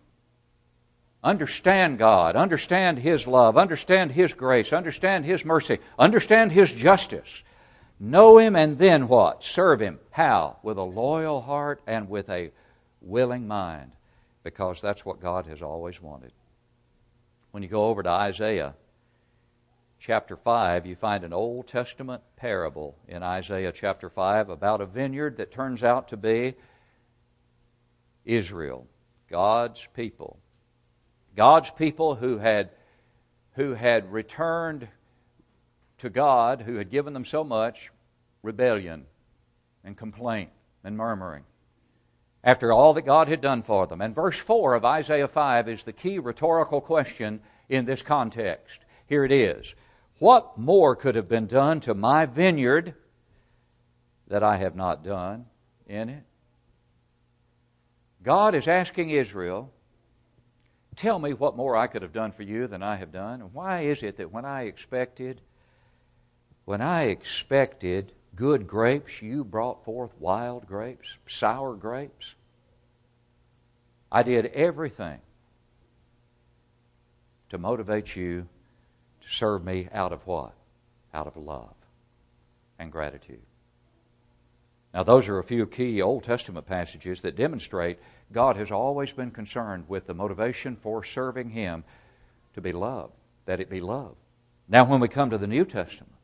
Understand 1.23 1.99
God. 1.99 2.37
Understand 2.37 2.99
His 3.01 3.27
love. 3.27 3.59
Understand 3.59 4.13
His 4.13 4.33
grace. 4.33 4.73
Understand 4.73 5.25
His 5.25 5.45
mercy. 5.45 5.79
Understand 5.99 6.53
His 6.53 6.73
justice. 6.73 7.43
Know 8.03 8.39
Him 8.39 8.57
and 8.57 8.79
then 8.79 9.09
what? 9.09 9.45
Serve 9.45 9.81
Him. 9.81 10.01
How? 10.11 10.57
With 10.63 10.79
a 10.79 10.83
loyal 10.83 11.43
heart 11.43 11.83
and 11.87 12.09
with 12.09 12.31
a 12.31 12.51
willing 13.03 13.47
mind, 13.47 13.93
because 14.43 14.81
that's 14.81 15.05
what 15.05 15.21
God 15.21 15.47
has 15.47 15.61
always 15.61 16.01
wanted. 16.01 16.33
When 17.51 17.63
you 17.63 17.69
go 17.69 17.87
over 17.87 18.03
to 18.03 18.09
Isaiah 18.09 18.75
chapter 19.99 20.35
5, 20.35 20.87
you 20.87 20.97
find 20.97 21.25
an 21.25 21.35
Old 21.35 21.67
Testament 21.67 22.23
parable 22.37 22.97
in 23.07 23.23
Isaiah 23.23 23.73
chapter 23.73 24.09
5 24.09 24.49
about 24.49 24.81
a 24.81 24.87
vineyard 24.87 25.37
that 25.37 25.53
turns 25.53 25.85
out 25.85 26.09
to 26.09 26.17
be 26.17 26.55
Israel, 28.25 28.87
God's 29.29 29.87
people. 29.95 30.39
God's 31.37 31.71
people 31.71 32.15
who 32.15 32.39
had, 32.39 32.71
who 33.53 33.75
had 33.75 34.11
returned 34.11 34.89
to 36.01 36.11
God, 36.11 36.63
who 36.63 36.77
had 36.77 36.91
given 36.91 37.15
them 37.15 37.25
so 37.25 37.43
much, 37.45 37.91
rebellion 38.43 39.07
and 39.85 39.97
complaint 39.97 40.51
and 40.85 40.97
murmuring 40.97 41.45
after 42.43 42.73
all 42.73 42.95
that 42.95 43.03
God 43.03 43.29
had 43.29 43.41
done 43.41 43.63
for 43.63 43.87
them. 43.87 44.01
And 44.01 44.15
verse 44.15 44.39
4 44.39 44.75
of 44.75 44.85
Isaiah 44.85 45.29
5 45.29 45.69
is 45.69 45.83
the 45.83 45.93
key 45.93 46.19
rhetorical 46.19 46.81
question 46.81 47.41
in 47.69 47.85
this 47.85 48.03
context. 48.03 48.81
Here 49.07 49.25
it 49.25 49.33
is 49.33 49.75
What 50.19 50.57
more 50.57 50.97
could 50.97 51.15
have 51.15 51.29
been 51.29 51.47
done 51.47 51.81
to 51.81 51.95
my 51.95 52.27
vineyard 52.27 52.95
that 54.29 54.43
I 54.43 54.57
have 54.57 54.77
not 54.77 55.05
done 55.05 55.47
in 55.87 56.09
it? 56.09 56.25
God 58.23 58.55
is 58.55 58.69
asking 58.69 59.11
Israel, 59.11 59.73
Tell 60.97 61.19
me 61.19 61.33
what 61.33 61.57
more 61.57 61.77
I 61.77 61.87
could 61.87 62.03
have 62.03 62.13
done 62.13 62.33
for 62.33 62.43
you 62.43 62.67
than 62.67 62.83
I 62.83 62.97
have 62.97 63.13
done. 63.13 63.41
And 63.41 63.55
why 63.55 63.83
is 63.83 64.03
it 64.03 64.17
that 64.17 64.33
when 64.33 64.45
I 64.45 64.63
expected 64.63 65.41
when 66.71 66.81
I 66.81 67.07
expected 67.07 68.13
good 68.37 68.69
grapes, 68.69 69.21
you 69.21 69.43
brought 69.43 69.85
forth 69.85 70.13
wild 70.21 70.69
grapes, 70.69 71.17
sour 71.27 71.75
grapes. 71.75 72.37
I 74.13 74.23
did 74.23 74.47
everything 74.47 75.19
to 77.49 77.59
motivate 77.59 78.15
you 78.15 78.47
to 79.21 79.29
serve 79.29 79.65
me 79.65 79.89
out 79.93 80.13
of 80.13 80.25
what? 80.29 80.53
Out 81.13 81.27
of 81.27 81.37
love 81.37 81.75
and 82.79 82.93
gratitude. 82.93 83.43
Now, 84.95 85.03
those 85.03 85.27
are 85.27 85.41
a 85.41 85.43
few 85.43 85.67
key 85.67 86.01
Old 86.01 86.23
Testament 86.23 86.67
passages 86.67 87.23
that 87.23 87.35
demonstrate 87.35 87.99
God 88.31 88.55
has 88.55 88.71
always 88.71 89.11
been 89.11 89.33
concerned 89.33 89.87
with 89.89 90.07
the 90.07 90.15
motivation 90.15 90.77
for 90.77 91.03
serving 91.03 91.51
Him 91.51 91.83
to 92.55 92.61
be 92.61 92.71
love, 92.71 93.11
that 93.47 93.59
it 93.59 93.69
be 93.69 93.81
love. 93.81 94.15
Now, 94.69 94.85
when 94.85 95.01
we 95.01 95.09
come 95.09 95.31
to 95.31 95.39
the 95.39 95.49
New 95.49 95.65
Testament, 95.65 96.15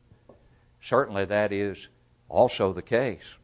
certainly 0.87 1.25
that 1.25 1.51
is 1.51 1.89
also 2.29 2.71
the 2.71 2.81
case. 2.81 3.35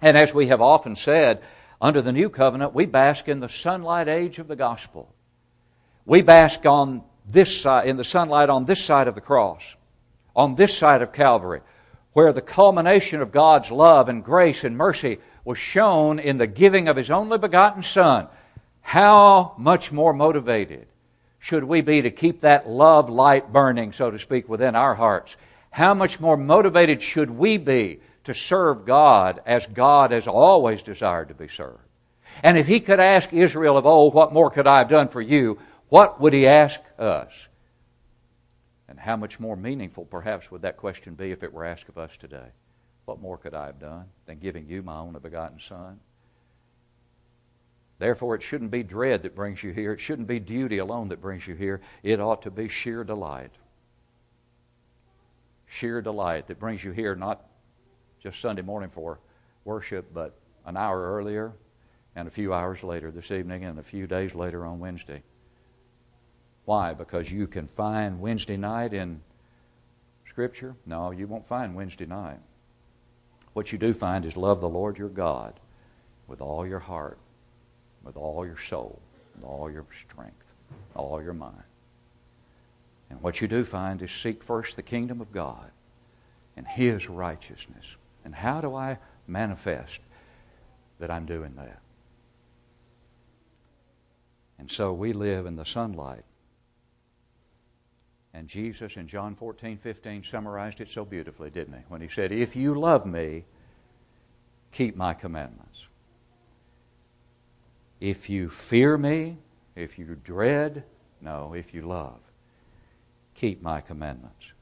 And 0.00 0.16
as 0.16 0.32
we 0.32 0.46
have 0.46 0.62
often 0.62 0.96
said, 0.96 1.42
under 1.82 2.00
the 2.00 2.12
new 2.12 2.30
covenant, 2.30 2.74
we 2.74 2.86
bask 2.86 3.28
in 3.28 3.40
the 3.40 3.48
sunlight 3.48 4.08
age 4.08 4.38
of 4.38 4.48
the 4.48 4.56
gospel. 4.56 5.14
We 6.06 6.22
bask 6.22 6.64
on 6.64 7.02
this 7.26 7.60
side, 7.60 7.88
in 7.88 7.98
the 7.98 8.04
sunlight 8.04 8.48
on 8.48 8.64
this 8.64 8.82
side 8.82 9.06
of 9.06 9.14
the 9.14 9.20
cross, 9.20 9.76
on 10.34 10.54
this 10.54 10.76
side 10.76 11.02
of 11.02 11.12
Calvary, 11.12 11.60
where 12.14 12.32
the 12.32 12.40
culmination 12.40 13.20
of 13.20 13.32
God's 13.32 13.70
love 13.70 14.08
and 14.08 14.24
grace 14.24 14.64
and 14.64 14.76
mercy 14.76 15.18
was 15.44 15.58
shown 15.58 16.18
in 16.18 16.38
the 16.38 16.46
giving 16.46 16.88
of 16.88 16.96
His 16.96 17.10
only 17.10 17.36
begotten 17.36 17.82
Son. 17.82 18.28
How 18.80 19.54
much 19.58 19.92
more 19.92 20.14
motivated 20.14 20.86
should 21.38 21.64
we 21.64 21.82
be 21.82 22.00
to 22.00 22.10
keep 22.10 22.40
that 22.40 22.66
love 22.68 23.10
light 23.10 23.52
burning, 23.52 23.92
so 23.92 24.10
to 24.10 24.18
speak, 24.18 24.48
within 24.48 24.74
our 24.74 24.94
hearts? 24.94 25.36
How 25.72 25.94
much 25.94 26.20
more 26.20 26.36
motivated 26.36 27.02
should 27.02 27.30
we 27.30 27.56
be 27.56 28.00
to 28.24 28.34
serve 28.34 28.84
God 28.84 29.40
as 29.46 29.66
God 29.66 30.12
has 30.12 30.28
always 30.28 30.82
desired 30.82 31.28
to 31.28 31.34
be 31.34 31.48
served? 31.48 31.80
And 32.42 32.56
if 32.56 32.66
He 32.66 32.78
could 32.78 33.00
ask 33.00 33.32
Israel 33.32 33.76
of 33.76 33.86
old, 33.86 34.14
What 34.14 34.32
more 34.32 34.50
could 34.50 34.66
I 34.66 34.78
have 34.78 34.88
done 34.88 35.08
for 35.08 35.20
you? 35.20 35.58
What 35.88 36.20
would 36.20 36.34
He 36.34 36.46
ask 36.46 36.80
us? 36.98 37.48
And 38.86 39.00
how 39.00 39.16
much 39.16 39.40
more 39.40 39.56
meaningful, 39.56 40.04
perhaps, 40.04 40.50
would 40.50 40.62
that 40.62 40.76
question 40.76 41.14
be 41.14 41.32
if 41.32 41.42
it 41.42 41.52
were 41.52 41.64
asked 41.64 41.88
of 41.88 41.96
us 41.96 42.16
today? 42.18 42.48
What 43.06 43.20
more 43.20 43.38
could 43.38 43.54
I 43.54 43.66
have 43.66 43.80
done 43.80 44.04
than 44.26 44.38
giving 44.38 44.66
you 44.66 44.82
my 44.82 44.98
only 44.98 45.20
begotten 45.20 45.58
Son? 45.58 45.98
Therefore, 47.98 48.34
it 48.34 48.42
shouldn't 48.42 48.70
be 48.70 48.82
dread 48.82 49.22
that 49.22 49.34
brings 49.34 49.62
you 49.62 49.72
here. 49.72 49.92
It 49.92 50.00
shouldn't 50.00 50.28
be 50.28 50.38
duty 50.38 50.78
alone 50.78 51.08
that 51.08 51.22
brings 51.22 51.46
you 51.46 51.54
here. 51.54 51.80
It 52.02 52.20
ought 52.20 52.42
to 52.42 52.50
be 52.50 52.68
sheer 52.68 53.04
delight. 53.04 53.52
Sheer 55.72 56.02
delight 56.02 56.48
that 56.48 56.58
brings 56.58 56.84
you 56.84 56.90
here, 56.92 57.14
not 57.14 57.46
just 58.22 58.38
Sunday 58.42 58.60
morning 58.60 58.90
for 58.90 59.20
worship, 59.64 60.12
but 60.12 60.38
an 60.66 60.76
hour 60.76 61.16
earlier 61.16 61.54
and 62.14 62.28
a 62.28 62.30
few 62.30 62.52
hours 62.52 62.84
later 62.84 63.10
this 63.10 63.30
evening 63.30 63.64
and 63.64 63.78
a 63.78 63.82
few 63.82 64.06
days 64.06 64.34
later 64.34 64.66
on 64.66 64.80
Wednesday. 64.80 65.22
Why? 66.66 66.92
Because 66.92 67.32
you 67.32 67.46
can 67.46 67.66
find 67.66 68.20
Wednesday 68.20 68.58
night 68.58 68.92
in 68.92 69.22
Scripture? 70.28 70.76
No, 70.84 71.10
you 71.10 71.26
won't 71.26 71.46
find 71.46 71.74
Wednesday 71.74 72.04
night. 72.04 72.40
What 73.54 73.72
you 73.72 73.78
do 73.78 73.94
find 73.94 74.26
is 74.26 74.36
love 74.36 74.60
the 74.60 74.68
Lord 74.68 74.98
your 74.98 75.08
God 75.08 75.58
with 76.28 76.42
all 76.42 76.66
your 76.66 76.80
heart, 76.80 77.18
with 78.04 78.18
all 78.18 78.44
your 78.44 78.58
soul, 78.58 79.00
with 79.34 79.44
all 79.44 79.70
your 79.70 79.86
strength, 79.90 80.52
all 80.94 81.22
your 81.22 81.32
mind. 81.32 81.64
And 83.12 83.20
what 83.20 83.42
you 83.42 83.46
do 83.46 83.64
find 83.64 84.00
is 84.00 84.10
seek 84.10 84.42
first 84.42 84.74
the 84.74 84.82
kingdom 84.82 85.20
of 85.20 85.30
God 85.30 85.70
and 86.56 86.66
His 86.66 87.10
righteousness. 87.10 87.96
And 88.24 88.34
how 88.34 88.62
do 88.62 88.74
I 88.74 88.98
manifest 89.26 90.00
that 90.98 91.10
I'm 91.10 91.26
doing 91.26 91.54
that? 91.56 91.80
And 94.58 94.70
so 94.70 94.94
we 94.94 95.12
live 95.12 95.44
in 95.44 95.56
the 95.56 95.64
sunlight 95.66 96.24
and 98.34 98.48
Jesus 98.48 98.96
in 98.96 99.08
John 99.08 99.34
14, 99.34 99.76
15 99.76 100.24
summarized 100.24 100.80
it 100.80 100.88
so 100.88 101.04
beautifully, 101.04 101.50
didn't 101.50 101.74
he? 101.74 101.80
When 101.88 102.00
he 102.00 102.08
said, 102.08 102.32
If 102.32 102.56
you 102.56 102.74
love 102.74 103.04
me, 103.04 103.44
keep 104.70 104.96
my 104.96 105.12
commandments. 105.12 105.86
If 108.00 108.30
you 108.30 108.48
fear 108.48 108.96
me, 108.96 109.36
if 109.76 109.98
you 109.98 110.16
dread, 110.24 110.84
no, 111.20 111.52
if 111.52 111.74
you 111.74 111.82
love, 111.82 112.20
keep 113.42 113.60
my 113.60 113.80
commandments. 113.80 114.52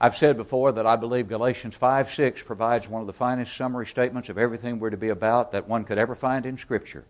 I've 0.00 0.16
said 0.16 0.36
before 0.36 0.70
that 0.70 0.86
I 0.86 0.94
believe 0.94 1.26
Galatians 1.26 1.74
5 1.74 2.12
6 2.12 2.44
provides 2.44 2.86
one 2.88 3.00
of 3.00 3.08
the 3.08 3.12
finest 3.12 3.56
summary 3.56 3.84
statements 3.84 4.28
of 4.28 4.38
everything 4.38 4.78
we're 4.78 4.90
to 4.90 4.96
be 4.96 5.08
about 5.08 5.50
that 5.50 5.66
one 5.66 5.82
could 5.82 5.98
ever 5.98 6.14
find 6.14 6.46
in 6.46 6.56
Scripture. 6.56 7.04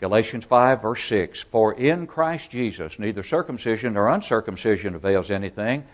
Galatians 0.00 0.44
5, 0.44 0.82
verse 0.82 1.04
6 1.04 1.42
For 1.42 1.72
in 1.72 2.08
Christ 2.08 2.50
Jesus 2.50 2.98
neither 2.98 3.22
circumcision 3.22 3.92
nor 3.92 4.08
uncircumcision 4.08 4.96
avails 4.96 5.30
anything, 5.30 5.84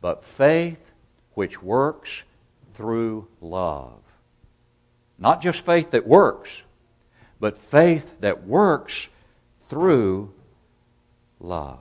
but 0.00 0.24
faith 0.24 0.94
which 1.34 1.62
works 1.62 2.22
through 2.72 3.28
love. 3.42 4.00
Not 5.18 5.42
just 5.42 5.66
faith 5.66 5.90
that 5.90 6.06
works, 6.06 6.62
but 7.38 7.58
faith 7.58 8.18
that 8.20 8.46
works 8.46 9.08
through 9.68 10.32
love. 11.38 11.80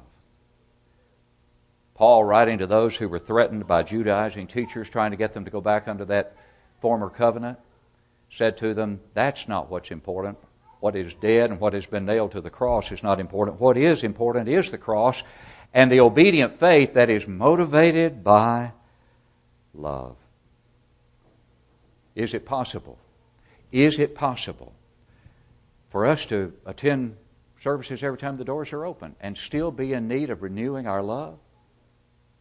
Paul, 1.99 2.23
writing 2.23 2.59
to 2.59 2.65
those 2.65 2.95
who 2.95 3.09
were 3.09 3.19
threatened 3.19 3.67
by 3.67 3.83
Judaizing 3.83 4.47
teachers 4.47 4.89
trying 4.89 5.11
to 5.11 5.17
get 5.17 5.33
them 5.33 5.43
to 5.43 5.51
go 5.51 5.59
back 5.59 5.85
under 5.85 6.05
that 6.05 6.33
former 6.79 7.09
covenant, 7.09 7.59
said 8.29 8.55
to 8.59 8.73
them, 8.73 9.01
That's 9.13 9.49
not 9.49 9.69
what's 9.69 9.91
important. 9.91 10.37
What 10.79 10.95
is 10.95 11.13
dead 11.13 11.51
and 11.51 11.59
what 11.59 11.73
has 11.73 11.85
been 11.85 12.05
nailed 12.05 12.31
to 12.31 12.39
the 12.39 12.49
cross 12.49 12.93
is 12.93 13.03
not 13.03 13.19
important. 13.19 13.59
What 13.59 13.75
is 13.75 14.01
important 14.01 14.47
is 14.47 14.71
the 14.71 14.77
cross 14.77 15.23
and 15.73 15.91
the 15.91 15.99
obedient 15.99 16.57
faith 16.57 16.93
that 16.93 17.09
is 17.09 17.27
motivated 17.27 18.23
by 18.23 18.71
love. 19.73 20.15
Is 22.15 22.33
it 22.33 22.45
possible? 22.45 22.97
Is 23.73 23.99
it 23.99 24.15
possible 24.15 24.71
for 25.89 26.05
us 26.05 26.25
to 26.27 26.53
attend 26.65 27.17
services 27.57 28.01
every 28.03 28.17
time 28.17 28.37
the 28.37 28.45
doors 28.45 28.71
are 28.71 28.85
open 28.85 29.17
and 29.19 29.37
still 29.37 29.69
be 29.69 29.91
in 29.91 30.07
need 30.07 30.29
of 30.29 30.41
renewing 30.41 30.87
our 30.87 31.03
love? 31.03 31.39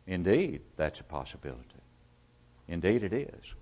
Indeed, 0.09 0.62
that's 0.77 1.00
a 1.00 1.05
possibility. 1.05 1.62
Indeed, 2.67 3.03
it 3.05 3.12
is. 3.12 3.55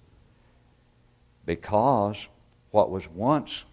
Because 1.44 2.28
what 2.70 2.88
was 2.88 3.08
once 3.08 3.64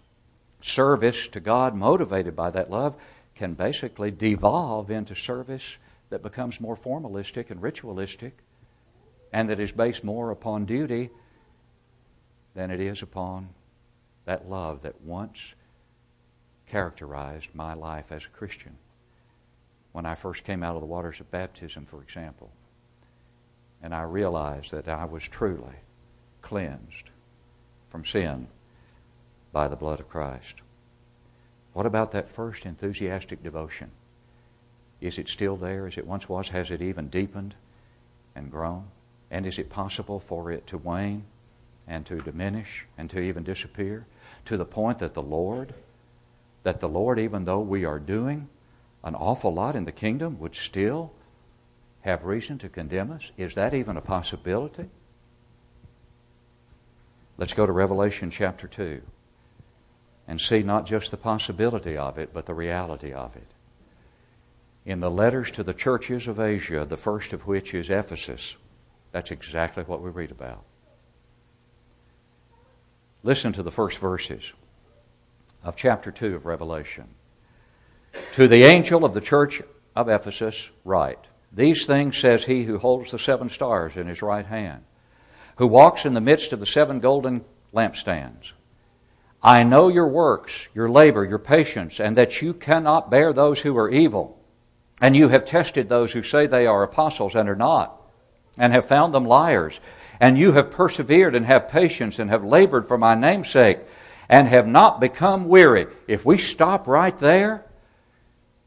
service 0.59 1.27
to 1.27 1.39
God 1.39 1.75
motivated 1.75 2.35
by 2.35 2.49
that 2.49 2.71
love 2.71 2.95
can 3.35 3.53
basically 3.53 4.09
devolve 4.09 4.89
into 4.89 5.13
service 5.13 5.77
that 6.09 6.23
becomes 6.23 6.59
more 6.59 6.75
formalistic 6.75 7.51
and 7.51 7.61
ritualistic 7.61 8.39
and 9.31 9.49
that 9.49 9.59
is 9.59 9.71
based 9.71 10.03
more 10.03 10.31
upon 10.31 10.65
duty 10.65 11.09
than 12.55 12.71
it 12.71 12.79
is 12.79 13.01
upon 13.03 13.49
that 14.25 14.49
love 14.49 14.81
that 14.81 15.01
once 15.01 15.53
characterized 16.67 17.49
my 17.53 17.73
life 17.73 18.11
as 18.11 18.25
a 18.25 18.29
Christian. 18.29 18.77
When 19.91 20.05
I 20.05 20.15
first 20.15 20.43
came 20.43 20.63
out 20.63 20.75
of 20.75 20.81
the 20.81 20.87
waters 20.87 21.19
of 21.19 21.29
baptism, 21.29 21.85
for 21.85 22.01
example, 22.01 22.51
and 23.83 23.93
I 23.93 24.03
realized 24.03 24.71
that 24.71 24.87
I 24.87 25.03
was 25.03 25.23
truly 25.23 25.75
cleansed 26.41 27.09
from 27.89 28.05
sin 28.05 28.47
by 29.51 29.67
the 29.67 29.75
blood 29.75 29.99
of 29.99 30.09
Christ. 30.09 30.55
What 31.73 31.85
about 31.85 32.11
that 32.11 32.29
first 32.29 32.65
enthusiastic 32.65 33.43
devotion? 33.43 33.91
Is 35.01 35.17
it 35.17 35.27
still 35.27 35.57
there 35.57 35.85
as 35.85 35.97
it 35.97 36.07
once 36.07 36.29
was? 36.29 36.49
Has 36.49 36.71
it 36.71 36.81
even 36.81 37.09
deepened 37.09 37.55
and 38.35 38.49
grown? 38.49 38.85
And 39.29 39.45
is 39.45 39.59
it 39.59 39.69
possible 39.69 40.19
for 40.19 40.49
it 40.49 40.65
to 40.67 40.77
wane 40.77 41.25
and 41.85 42.05
to 42.05 42.21
diminish 42.21 42.85
and 42.97 43.09
to 43.09 43.19
even 43.19 43.43
disappear 43.43 44.05
to 44.45 44.55
the 44.55 44.65
point 44.65 44.99
that 44.99 45.13
the 45.13 45.21
Lord, 45.21 45.73
that 46.63 46.79
the 46.79 46.87
Lord, 46.87 47.19
even 47.19 47.43
though 47.43 47.59
we 47.59 47.83
are 47.83 47.99
doing 47.99 48.47
an 49.03 49.15
awful 49.15 49.53
lot 49.53 49.75
in 49.75 49.83
the 49.83 49.91
kingdom, 49.91 50.39
would 50.39 50.55
still 50.55 51.11
have 52.03 52.25
reason 52.25 52.57
to 52.59 52.69
condemn 52.69 53.11
us? 53.11 53.31
Is 53.37 53.55
that 53.55 53.73
even 53.73 53.97
a 53.97 54.01
possibility? 54.01 54.89
Let's 57.37 57.53
go 57.53 57.65
to 57.65 57.71
Revelation 57.71 58.29
chapter 58.29 58.67
2 58.67 59.01
and 60.27 60.39
see 60.39 60.61
not 60.63 60.85
just 60.85 61.11
the 61.11 61.17
possibility 61.17 61.97
of 61.97 62.17
it, 62.17 62.33
but 62.33 62.45
the 62.45 62.53
reality 62.53 63.11
of 63.11 63.35
it. 63.35 63.47
In 64.85 64.99
the 64.99 65.11
letters 65.11 65.49
to 65.51 65.63
the 65.63 65.73
churches 65.73 66.27
of 66.27 66.39
Asia, 66.39 66.85
the 66.85 66.97
first 66.97 67.33
of 67.33 67.47
which 67.47 67.73
is 67.73 67.89
Ephesus, 67.89 68.57
that's 69.11 69.31
exactly 69.31 69.83
what 69.83 70.01
we 70.01 70.09
read 70.09 70.31
about. 70.31 70.63
Listen 73.23 73.53
to 73.53 73.63
the 73.63 73.71
first 73.71 73.97
verses 73.97 74.51
of 75.63 75.77
chapter 75.77 76.11
2 76.11 76.35
of 76.35 76.45
Revelation. 76.45 77.15
To 78.33 78.47
the 78.47 78.63
angel 78.63 79.05
of 79.05 79.13
the 79.13 79.21
church 79.21 79.61
of 79.95 80.09
Ephesus, 80.09 80.69
write 80.83 81.27
These 81.53 81.85
things 81.85 82.17
says 82.17 82.45
he 82.45 82.63
who 82.63 82.79
holds 82.79 83.11
the 83.11 83.19
seven 83.19 83.49
stars 83.49 83.95
in 83.95 84.07
his 84.07 84.21
right 84.21 84.45
hand 84.45 84.83
who 85.57 85.67
walks 85.67 86.05
in 86.05 86.13
the 86.13 86.21
midst 86.21 86.53
of 86.53 86.59
the 86.59 86.65
seven 86.65 86.99
golden 86.99 87.43
lampstands. 87.73 88.53
I 89.41 89.63
know 89.63 89.89
your 89.89 90.07
works, 90.07 90.67
your 90.73 90.89
labor, 90.89 91.25
your 91.25 91.39
patience, 91.39 91.99
and 91.99 92.15
that 92.17 92.41
you 92.41 92.53
cannot 92.53 93.11
bear 93.11 93.33
those 93.33 93.61
who 93.61 93.77
are 93.77 93.89
evil. 93.89 94.39
And 95.01 95.15
you 95.15 95.29
have 95.29 95.43
tested 95.43 95.89
those 95.89 96.13
who 96.13 96.23
say 96.23 96.47
they 96.47 96.65
are 96.65 96.83
apostles 96.83 97.35
and 97.35 97.49
are 97.49 97.55
not, 97.55 98.01
and 98.57 98.71
have 98.71 98.85
found 98.85 99.13
them 99.13 99.25
liars. 99.25 99.81
And 100.19 100.37
you 100.37 100.53
have 100.53 100.71
persevered 100.71 101.35
and 101.35 101.45
have 101.45 101.67
patience 101.67 102.19
and 102.19 102.29
have 102.29 102.43
labored 102.43 102.87
for 102.87 102.97
my 102.97 103.15
name's 103.15 103.49
sake 103.49 103.79
and 104.29 104.47
have 104.47 104.67
not 104.67 105.01
become 105.01 105.49
weary. 105.49 105.87
If 106.07 106.25
we 106.25 106.37
stop 106.37 106.87
right 106.87 107.17
there, 107.17 107.65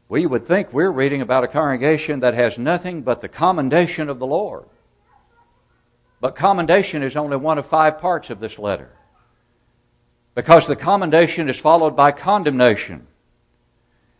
we 0.09 0.25
would 0.25 0.45
think 0.45 0.71
we're 0.71 0.91
reading 0.91 1.21
about 1.21 1.43
a 1.43 1.47
congregation 1.47 2.21
that 2.21 2.33
has 2.33 2.57
nothing 2.57 3.01
but 3.01 3.21
the 3.21 3.27
commendation 3.27 4.09
of 4.09 4.19
the 4.19 4.27
Lord. 4.27 4.65
But 6.19 6.35
commendation 6.35 7.03
is 7.03 7.15
only 7.15 7.37
one 7.37 7.57
of 7.57 7.65
five 7.65 7.99
parts 7.99 8.29
of 8.29 8.39
this 8.39 8.57
letter. 8.57 8.89
Because 10.33 10.67
the 10.67 10.75
commendation 10.75 11.49
is 11.49 11.59
followed 11.59 11.95
by 11.95 12.11
condemnation, 12.11 13.07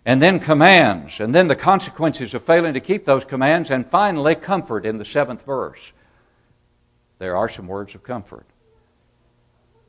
and 0.05 0.21
then 0.21 0.39
commands, 0.39 1.19
and 1.19 1.33
then 1.33 1.47
the 1.47 1.55
consequences 1.55 2.33
of 2.33 2.43
failing 2.43 2.73
to 2.73 2.79
keep 2.79 3.05
those 3.05 3.25
commands, 3.25 3.69
and 3.69 3.85
finally 3.85 4.35
comfort 4.35 4.85
in 4.85 4.97
the 4.97 5.05
seventh 5.05 5.45
verse. 5.45 5.91
There 7.19 7.35
are 7.35 7.49
some 7.49 7.67
words 7.67 7.93
of 7.93 8.03
comfort. 8.03 8.45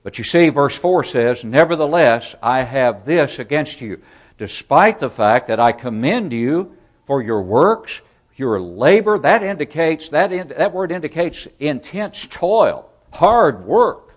But 0.02 0.18
you 0.18 0.24
see, 0.24 0.48
verse 0.48 0.76
4 0.76 1.04
says, 1.04 1.44
Nevertheless, 1.44 2.34
I 2.42 2.62
have 2.62 3.04
this 3.04 3.38
against 3.38 3.80
you, 3.80 4.00
despite 4.38 4.98
the 4.98 5.10
fact 5.10 5.48
that 5.48 5.60
I 5.60 5.72
commend 5.72 6.32
you 6.32 6.76
for 7.04 7.20
your 7.20 7.42
works 7.42 8.00
your 8.38 8.60
labor, 8.60 9.18
that 9.18 9.42
indicates, 9.42 10.10
that, 10.10 10.32
in, 10.32 10.48
that 10.48 10.72
word 10.72 10.92
indicates 10.92 11.48
intense 11.58 12.26
toil, 12.26 12.88
hard 13.12 13.64
work. 13.64 14.16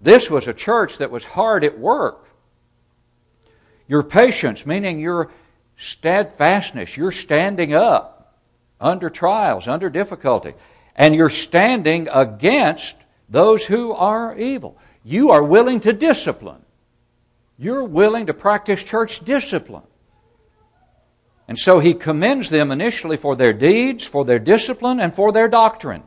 This 0.00 0.30
was 0.30 0.46
a 0.46 0.54
church 0.54 0.98
that 0.98 1.10
was 1.10 1.24
hard 1.24 1.64
at 1.64 1.78
work. 1.78 2.28
Your 3.86 4.02
patience, 4.02 4.66
meaning 4.66 5.00
your 5.00 5.30
steadfastness, 5.76 6.96
you're 6.96 7.10
standing 7.10 7.74
up 7.74 8.38
under 8.80 9.08
trials, 9.08 9.66
under 9.66 9.88
difficulty, 9.88 10.52
and 10.94 11.14
you're 11.14 11.30
standing 11.30 12.06
against 12.12 12.96
those 13.28 13.64
who 13.64 13.92
are 13.92 14.36
evil. 14.36 14.76
You 15.04 15.30
are 15.30 15.42
willing 15.42 15.80
to 15.80 15.92
discipline. 15.92 16.62
You're 17.58 17.84
willing 17.84 18.26
to 18.26 18.34
practice 18.34 18.82
church 18.82 19.20
discipline. 19.20 19.82
And 21.48 21.58
so 21.58 21.80
he 21.80 21.94
commends 21.94 22.50
them 22.50 22.70
initially 22.70 23.16
for 23.16 23.34
their 23.34 23.52
deeds, 23.52 24.04
for 24.04 24.24
their 24.24 24.38
discipline, 24.38 25.00
and 25.00 25.14
for 25.14 25.32
their 25.32 25.48
doctrine. 25.48 26.04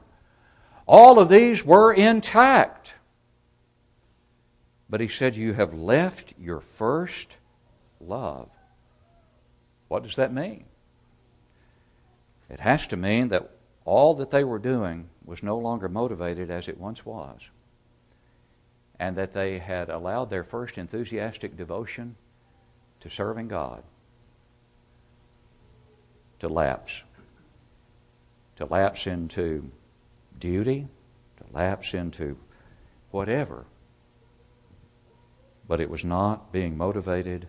All 0.88 1.20
of 1.20 1.29
these 1.29 1.65
were 1.65 1.91
intact. 1.91 2.93
But 4.89 5.01
he 5.01 5.08
said, 5.08 5.36
You 5.36 5.53
have 5.53 5.74
left 5.74 6.34
your 6.39 6.60
first 6.60 7.38
love. 8.00 8.50
What 9.88 10.03
does 10.03 10.15
that 10.15 10.34
mean? 10.34 10.65
It 12.50 12.60
has 12.60 12.88
to 12.88 12.98
mean 12.98 13.29
that 13.29 13.50
all 13.84 14.13
that 14.15 14.29
they 14.29 14.43
were 14.43 14.60
doing 14.60 15.10
was 15.25 15.41
no 15.41 15.58
longer 15.58 15.89
motivated 15.89 16.51
as 16.51 16.67
it 16.67 16.77
once 16.77 17.05
was, 17.05 17.50
and 19.01 19.15
that 19.15 19.34
they 19.34 19.58
had 19.58 19.89
allowed 19.89 20.29
their 20.29 20.43
first 20.43 20.77
enthusiastic 20.77 21.58
devotion 21.58 22.15
to 23.00 23.10
serving 23.10 23.48
God 23.48 23.81
to 26.38 26.48
lapse. 26.48 27.01
To 28.58 28.65
lapse 28.65 29.08
into 29.08 29.72
duty, 30.38 30.88
to 31.38 31.43
lapse 31.51 31.96
into 31.96 32.38
whatever. 33.10 33.65
But 35.68 35.81
it 35.81 35.90
was 35.90 36.05
not 36.05 36.51
being 36.51 36.77
motivated 36.77 37.48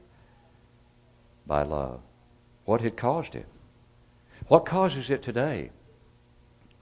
by 1.46 1.64
love. 1.64 2.00
What 2.64 2.80
had 2.80 2.96
caused 2.96 3.34
it? 3.34 3.46
What 4.48 4.64
causes 4.64 5.10
it 5.10 5.20
today 5.20 5.70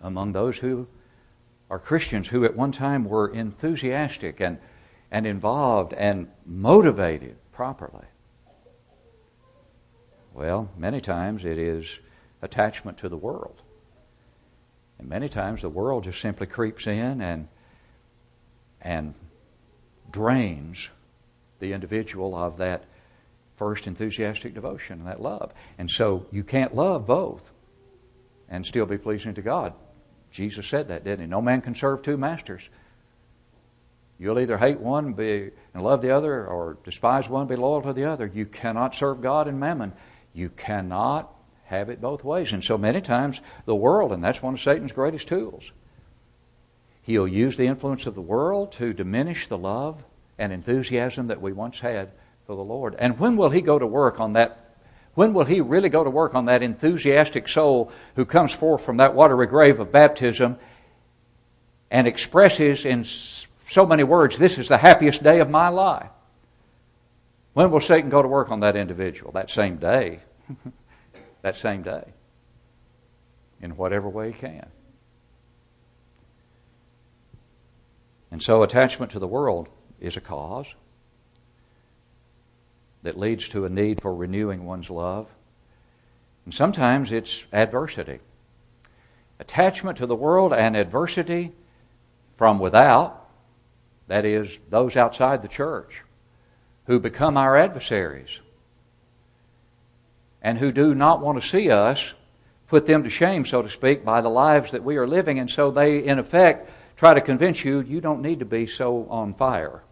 among 0.00 0.30
those 0.30 0.58
who 0.58 0.86
are 1.70 1.78
Christians 1.78 2.28
who 2.28 2.44
at 2.44 2.56
one 2.56 2.72
time 2.72 3.04
were 3.04 3.28
enthusiastic 3.28 4.40
and, 4.40 4.58
and 5.10 5.24
involved 5.24 5.94
and 5.94 6.28
motivated 6.44 7.36
properly? 7.52 8.06
Well, 10.34 10.70
many 10.76 11.00
times 11.00 11.44
it 11.44 11.58
is 11.58 12.00
attachment 12.42 12.98
to 12.98 13.08
the 13.08 13.16
world. 13.16 13.62
And 14.98 15.08
many 15.08 15.28
times 15.28 15.62
the 15.62 15.68
world 15.68 16.04
just 16.04 16.20
simply 16.20 16.46
creeps 16.46 16.86
in 16.86 17.20
and, 17.20 17.48
and 18.82 19.14
drains 20.10 20.90
the 21.60 21.72
individual 21.72 22.34
of 22.34 22.56
that 22.56 22.84
first 23.54 23.86
enthusiastic 23.86 24.54
devotion 24.54 24.98
and 24.98 25.06
that 25.06 25.22
love. 25.22 25.52
And 25.78 25.88
so 25.88 26.26
you 26.32 26.42
can't 26.42 26.74
love 26.74 27.06
both 27.06 27.52
and 28.48 28.66
still 28.66 28.86
be 28.86 28.98
pleasing 28.98 29.34
to 29.34 29.42
God. 29.42 29.72
Jesus 30.30 30.66
said 30.66 30.88
that, 30.88 31.04
didn't 31.04 31.20
he? 31.20 31.26
No 31.26 31.42
man 31.42 31.60
can 31.60 31.74
serve 31.74 32.02
two 32.02 32.16
masters. 32.16 32.68
You'll 34.18 34.38
either 34.38 34.58
hate 34.58 34.80
one 34.80 35.06
and, 35.06 35.16
be, 35.16 35.50
and 35.72 35.82
love 35.82 36.02
the 36.02 36.10
other, 36.10 36.46
or 36.46 36.76
despise 36.84 37.28
one 37.28 37.46
be 37.46 37.56
loyal 37.56 37.82
to 37.82 37.92
the 37.92 38.04
other. 38.04 38.26
You 38.26 38.46
cannot 38.46 38.94
serve 38.94 39.22
God 39.22 39.48
and 39.48 39.58
mammon. 39.58 39.92
You 40.34 40.50
cannot 40.50 41.34
have 41.64 41.88
it 41.88 42.00
both 42.00 42.22
ways. 42.22 42.52
And 42.52 42.62
so 42.62 42.76
many 42.76 43.00
times 43.00 43.40
the 43.64 43.74
world, 43.74 44.12
and 44.12 44.22
that's 44.22 44.42
one 44.42 44.54
of 44.54 44.60
Satan's 44.60 44.92
greatest 44.92 45.26
tools, 45.26 45.72
he'll 47.02 47.26
use 47.26 47.56
the 47.56 47.66
influence 47.66 48.06
of 48.06 48.14
the 48.14 48.20
world 48.20 48.72
to 48.72 48.92
diminish 48.92 49.46
the 49.46 49.58
love 49.58 50.04
and 50.38 50.52
enthusiasm 50.52 51.28
that 51.28 51.40
we 51.40 51.52
once 51.52 51.80
had 51.80 52.10
for 52.46 52.54
the 52.54 52.62
Lord. 52.62 52.94
And 52.98 53.18
when 53.18 53.36
will 53.36 53.50
he 53.50 53.62
go 53.62 53.78
to 53.78 53.86
work 53.86 54.20
on 54.20 54.34
that? 54.34 54.69
When 55.14 55.34
will 55.34 55.44
he 55.44 55.60
really 55.60 55.88
go 55.88 56.04
to 56.04 56.10
work 56.10 56.34
on 56.34 56.44
that 56.46 56.62
enthusiastic 56.62 57.48
soul 57.48 57.90
who 58.16 58.24
comes 58.24 58.52
forth 58.52 58.84
from 58.84 58.98
that 58.98 59.14
watery 59.14 59.46
grave 59.46 59.80
of 59.80 59.90
baptism 59.90 60.58
and 61.90 62.06
expresses 62.06 62.84
in 62.84 63.04
so 63.04 63.86
many 63.86 64.04
words, 64.04 64.38
This 64.38 64.58
is 64.58 64.68
the 64.68 64.78
happiest 64.78 65.22
day 65.22 65.40
of 65.40 65.50
my 65.50 65.68
life? 65.68 66.10
When 67.52 67.70
will 67.70 67.80
Satan 67.80 68.10
go 68.10 68.22
to 68.22 68.28
work 68.28 68.50
on 68.50 68.60
that 68.60 68.76
individual? 68.76 69.32
That 69.32 69.50
same 69.50 69.76
day. 69.76 70.20
that 71.42 71.56
same 71.56 71.82
day. 71.82 72.04
In 73.60 73.76
whatever 73.76 74.08
way 74.08 74.30
he 74.30 74.38
can. 74.38 74.66
And 78.30 78.40
so 78.40 78.62
attachment 78.62 79.10
to 79.12 79.18
the 79.18 79.26
world 79.26 79.68
is 79.98 80.16
a 80.16 80.20
cause 80.20 80.74
that 83.02 83.18
leads 83.18 83.48
to 83.48 83.64
a 83.64 83.70
need 83.70 84.00
for 84.00 84.14
renewing 84.14 84.64
one's 84.64 84.90
love. 84.90 85.28
And 86.44 86.54
sometimes 86.54 87.12
it's 87.12 87.46
adversity. 87.52 88.20
Attachment 89.38 89.96
to 89.98 90.06
the 90.06 90.14
world 90.14 90.52
and 90.52 90.76
adversity 90.76 91.52
from 92.36 92.58
without, 92.58 93.28
that 94.08 94.24
is, 94.24 94.58
those 94.68 94.96
outside 94.96 95.42
the 95.42 95.48
church 95.48 96.02
who 96.86 96.98
become 96.98 97.36
our 97.36 97.56
adversaries 97.56 98.40
and 100.42 100.58
who 100.58 100.72
do 100.72 100.94
not 100.94 101.20
want 101.20 101.40
to 101.40 101.46
see 101.46 101.70
us 101.70 102.14
put 102.66 102.86
them 102.86 103.02
to 103.02 103.10
shame, 103.10 103.44
so 103.44 103.62
to 103.62 103.68
speak, 103.68 104.04
by 104.04 104.20
the 104.20 104.28
lives 104.28 104.70
that 104.70 104.84
we 104.84 104.96
are 104.96 105.06
living. 105.06 105.38
And 105.38 105.50
so 105.50 105.70
they, 105.70 106.04
in 106.04 106.18
effect, 106.18 106.70
try 106.96 107.14
to 107.14 107.20
convince 107.20 107.64
you 107.64 107.80
you 107.80 108.00
don't 108.00 108.22
need 108.22 108.38
to 108.38 108.44
be 108.44 108.66
so 108.66 109.06
on 109.08 109.34
fire 109.34 109.82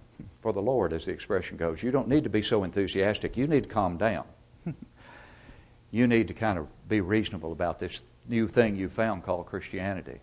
for 0.48 0.52
the 0.54 0.62
Lord, 0.62 0.94
as 0.94 1.04
the 1.04 1.12
expression 1.12 1.58
goes. 1.58 1.82
You 1.82 1.90
don't 1.90 2.08
need 2.08 2.24
to 2.24 2.30
be 2.30 2.40
so 2.40 2.64
enthusiastic. 2.64 3.36
You 3.36 3.46
need 3.46 3.64
to 3.64 3.68
calm 3.68 3.98
down. 3.98 4.24
you 5.90 6.06
need 6.06 6.28
to 6.28 6.32
kind 6.32 6.58
of 6.58 6.68
be 6.88 7.02
reasonable 7.02 7.52
about 7.52 7.78
this 7.78 8.00
new 8.26 8.48
thing 8.48 8.74
you 8.74 8.88
found 8.88 9.24
called 9.24 9.44
Christianity. 9.44 10.20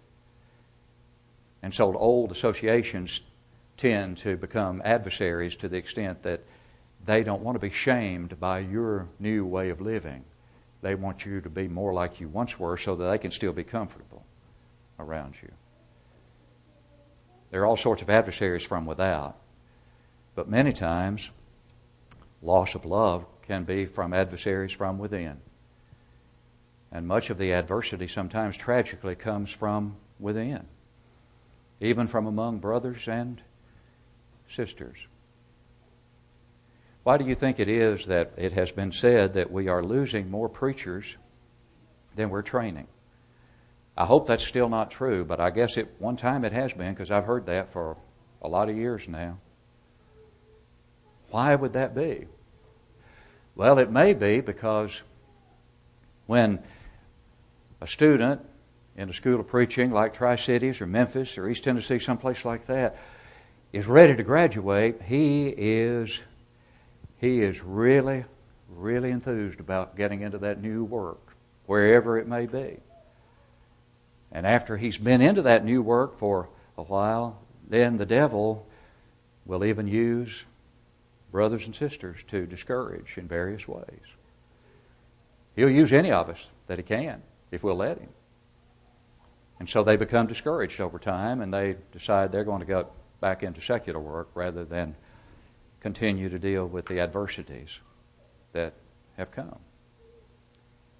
And 1.61 1.75
so 1.75 1.95
old 1.95 2.31
associations 2.31 3.21
tend 3.77 4.17
to 4.17 4.35
become 4.35 4.81
adversaries 4.83 5.55
to 5.57 5.69
the 5.69 5.77
extent 5.77 6.23
that 6.23 6.41
they 7.05 7.21
don't 7.21 7.43
want 7.43 7.53
to 7.53 7.59
be 7.59 7.69
shamed 7.69 8.39
by 8.39 8.57
your 8.57 9.07
new 9.19 9.45
way 9.45 9.69
of 9.69 9.79
living. 9.79 10.23
They 10.81 10.95
want 10.95 11.23
you 11.23 11.39
to 11.39 11.51
be 11.51 11.67
more 11.67 11.93
like 11.93 12.19
you 12.19 12.29
once 12.29 12.59
were 12.59 12.77
so 12.77 12.95
that 12.95 13.11
they 13.11 13.19
can 13.19 13.29
still 13.29 13.53
be 13.53 13.63
comfortable 13.63 14.25
around 14.97 15.35
you. 15.43 15.51
There 17.51 17.61
are 17.61 17.67
all 17.67 17.77
sorts 17.77 18.01
of 18.01 18.09
adversaries 18.09 18.63
from 18.63 18.87
without, 18.87 19.37
but 20.35 20.49
many 20.49 20.73
times, 20.73 21.31
loss 22.41 22.75
of 22.75 22.85
love 22.85 23.25
can 23.41 23.63
be 23.63 23.85
from 23.85 24.13
adversaries 24.13 24.73
from 24.73 24.99
within. 24.99 25.37
And 26.91 27.07
much 27.07 27.29
of 27.29 27.37
the 27.37 27.51
adversity 27.51 28.07
sometimes 28.07 28.57
tragically 28.57 29.15
comes 29.15 29.51
from 29.51 29.95
within, 30.19 30.65
even 31.79 32.07
from 32.07 32.27
among 32.27 32.59
brothers 32.59 33.07
and 33.07 33.41
sisters. 34.47 34.97
Why 37.03 37.17
do 37.17 37.25
you 37.25 37.35
think 37.35 37.59
it 37.59 37.69
is 37.69 38.05
that 38.07 38.33
it 38.35 38.53
has 38.53 38.71
been 38.71 38.91
said 38.91 39.33
that 39.33 39.51
we 39.51 39.67
are 39.67 39.83
losing 39.83 40.31
more 40.31 40.49
preachers 40.49 41.17
than 42.15 42.29
we're 42.29 42.41
training? 42.41 42.87
I 43.97 44.05
hope 44.05 44.27
that's 44.27 44.43
still 44.43 44.69
not 44.69 44.91
true, 44.91 45.23
but 45.23 45.39
I 45.39 45.51
guess 45.51 45.77
at 45.77 45.87
one 45.99 46.15
time 46.15 46.43
it 46.43 46.51
has 46.51 46.73
been 46.73 46.93
because 46.93 47.11
I've 47.11 47.25
heard 47.25 47.45
that 47.45 47.69
for 47.69 47.97
a 48.41 48.47
lot 48.47 48.69
of 48.69 48.75
years 48.75 49.07
now. 49.07 49.37
Why 51.35 51.53
would 51.53 51.73
that 51.73 51.93
be? 51.93 52.27
Well, 53.57 53.77
it 53.77 53.91
may 53.91 54.13
be 54.13 54.39
because 54.39 55.01
when 56.27 56.63
a 57.81 57.87
student 57.87 58.39
in 58.95 59.09
a 59.09 59.13
school 59.13 59.41
of 59.41 59.47
preaching 59.49 59.91
like 59.91 60.13
Tri 60.13 60.37
Cities 60.37 60.79
or 60.79 60.85
Memphis 60.85 61.37
or 61.37 61.49
East 61.49 61.65
Tennessee, 61.65 61.99
someplace 61.99 62.45
like 62.45 62.67
that, 62.67 62.95
is 63.73 63.85
ready 63.85 64.15
to 64.15 64.23
graduate, 64.23 65.01
he 65.01 65.53
is 65.57 66.21
he 67.17 67.41
is 67.41 67.61
really, 67.61 68.23
really 68.69 69.11
enthused 69.11 69.59
about 69.59 69.97
getting 69.97 70.21
into 70.21 70.37
that 70.37 70.61
new 70.61 70.85
work, 70.85 71.35
wherever 71.65 72.17
it 72.17 72.29
may 72.29 72.45
be. 72.45 72.77
And 74.31 74.47
after 74.47 74.77
he's 74.77 74.97
been 74.97 75.19
into 75.19 75.41
that 75.41 75.65
new 75.65 75.81
work 75.81 76.17
for 76.17 76.47
a 76.77 76.83
while, 76.83 77.41
then 77.67 77.97
the 77.97 78.05
devil 78.05 78.65
will 79.45 79.65
even 79.65 79.89
use 79.89 80.45
brothers 81.35 81.65
and 81.65 81.75
sisters 81.75 82.23
to 82.23 82.45
discourage 82.45 83.17
in 83.17 83.27
various 83.27 83.67
ways. 83.67 84.07
He'll 85.53 85.69
use 85.69 85.91
any 85.91 86.09
of 86.09 86.29
us 86.29 86.51
that 86.67 86.77
he 86.77 86.83
can 86.83 87.23
if 87.51 87.61
we'll 87.61 87.75
let 87.75 87.97
him. 87.97 88.07
And 89.59 89.67
so 89.67 89.83
they 89.83 89.97
become 89.97 90.27
discouraged 90.27 90.79
over 90.79 90.97
time 90.97 91.41
and 91.41 91.53
they 91.53 91.75
decide 91.91 92.31
they're 92.31 92.45
going 92.45 92.61
to 92.61 92.65
go 92.65 92.87
back 93.19 93.43
into 93.43 93.59
secular 93.59 93.99
work 93.99 94.29
rather 94.33 94.63
than 94.63 94.95
continue 95.81 96.29
to 96.29 96.39
deal 96.39 96.65
with 96.67 96.85
the 96.85 97.01
adversities 97.01 97.79
that 98.53 98.71
have 99.17 99.31
come. 99.31 99.59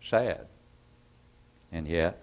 Sad. 0.02 0.48
And 1.71 1.88
yet, 1.88 2.21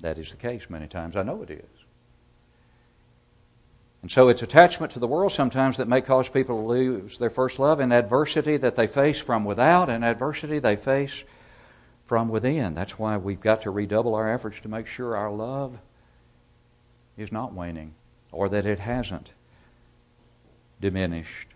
that 0.00 0.18
is 0.18 0.32
the 0.32 0.36
case 0.36 0.68
many 0.68 0.88
times. 0.88 1.14
I 1.14 1.22
know 1.22 1.42
it 1.42 1.50
is. 1.50 1.77
And 4.02 4.10
so 4.10 4.28
it's 4.28 4.42
attachment 4.42 4.92
to 4.92 4.98
the 4.98 5.08
world 5.08 5.32
sometimes 5.32 5.76
that 5.76 5.88
may 5.88 6.00
cause 6.00 6.28
people 6.28 6.60
to 6.60 6.68
lose 6.68 7.18
their 7.18 7.30
first 7.30 7.58
love 7.58 7.80
and 7.80 7.92
adversity 7.92 8.56
that 8.56 8.76
they 8.76 8.86
face 8.86 9.20
from 9.20 9.44
without 9.44 9.88
and 9.88 10.04
adversity 10.04 10.58
they 10.58 10.76
face 10.76 11.24
from 12.04 12.28
within. 12.28 12.74
That's 12.74 12.98
why 12.98 13.16
we've 13.16 13.40
got 13.40 13.62
to 13.62 13.70
redouble 13.70 14.14
our 14.14 14.32
efforts 14.32 14.60
to 14.60 14.68
make 14.68 14.86
sure 14.86 15.16
our 15.16 15.30
love 15.30 15.78
is 17.16 17.32
not 17.32 17.52
waning 17.52 17.94
or 18.30 18.48
that 18.48 18.64
it 18.64 18.78
hasn't 18.78 19.32
diminished. 20.80 21.48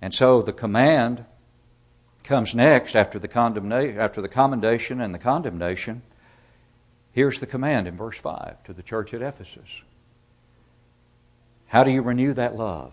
And 0.00 0.12
so 0.12 0.42
the 0.42 0.52
command 0.52 1.24
comes 2.24 2.54
next 2.54 2.96
after 2.96 3.20
the, 3.20 3.28
condemnation, 3.28 3.98
after 3.98 4.20
the 4.20 4.28
commendation 4.28 5.00
and 5.00 5.14
the 5.14 5.18
condemnation. 5.18 6.02
Here's 7.12 7.38
the 7.38 7.46
command 7.46 7.86
in 7.86 7.96
verse 7.96 8.18
5 8.18 8.64
to 8.64 8.72
the 8.72 8.82
church 8.82 9.14
at 9.14 9.22
Ephesus. 9.22 9.82
How 11.72 11.84
do 11.84 11.90
you 11.90 12.02
renew 12.02 12.34
that 12.34 12.54
love? 12.54 12.92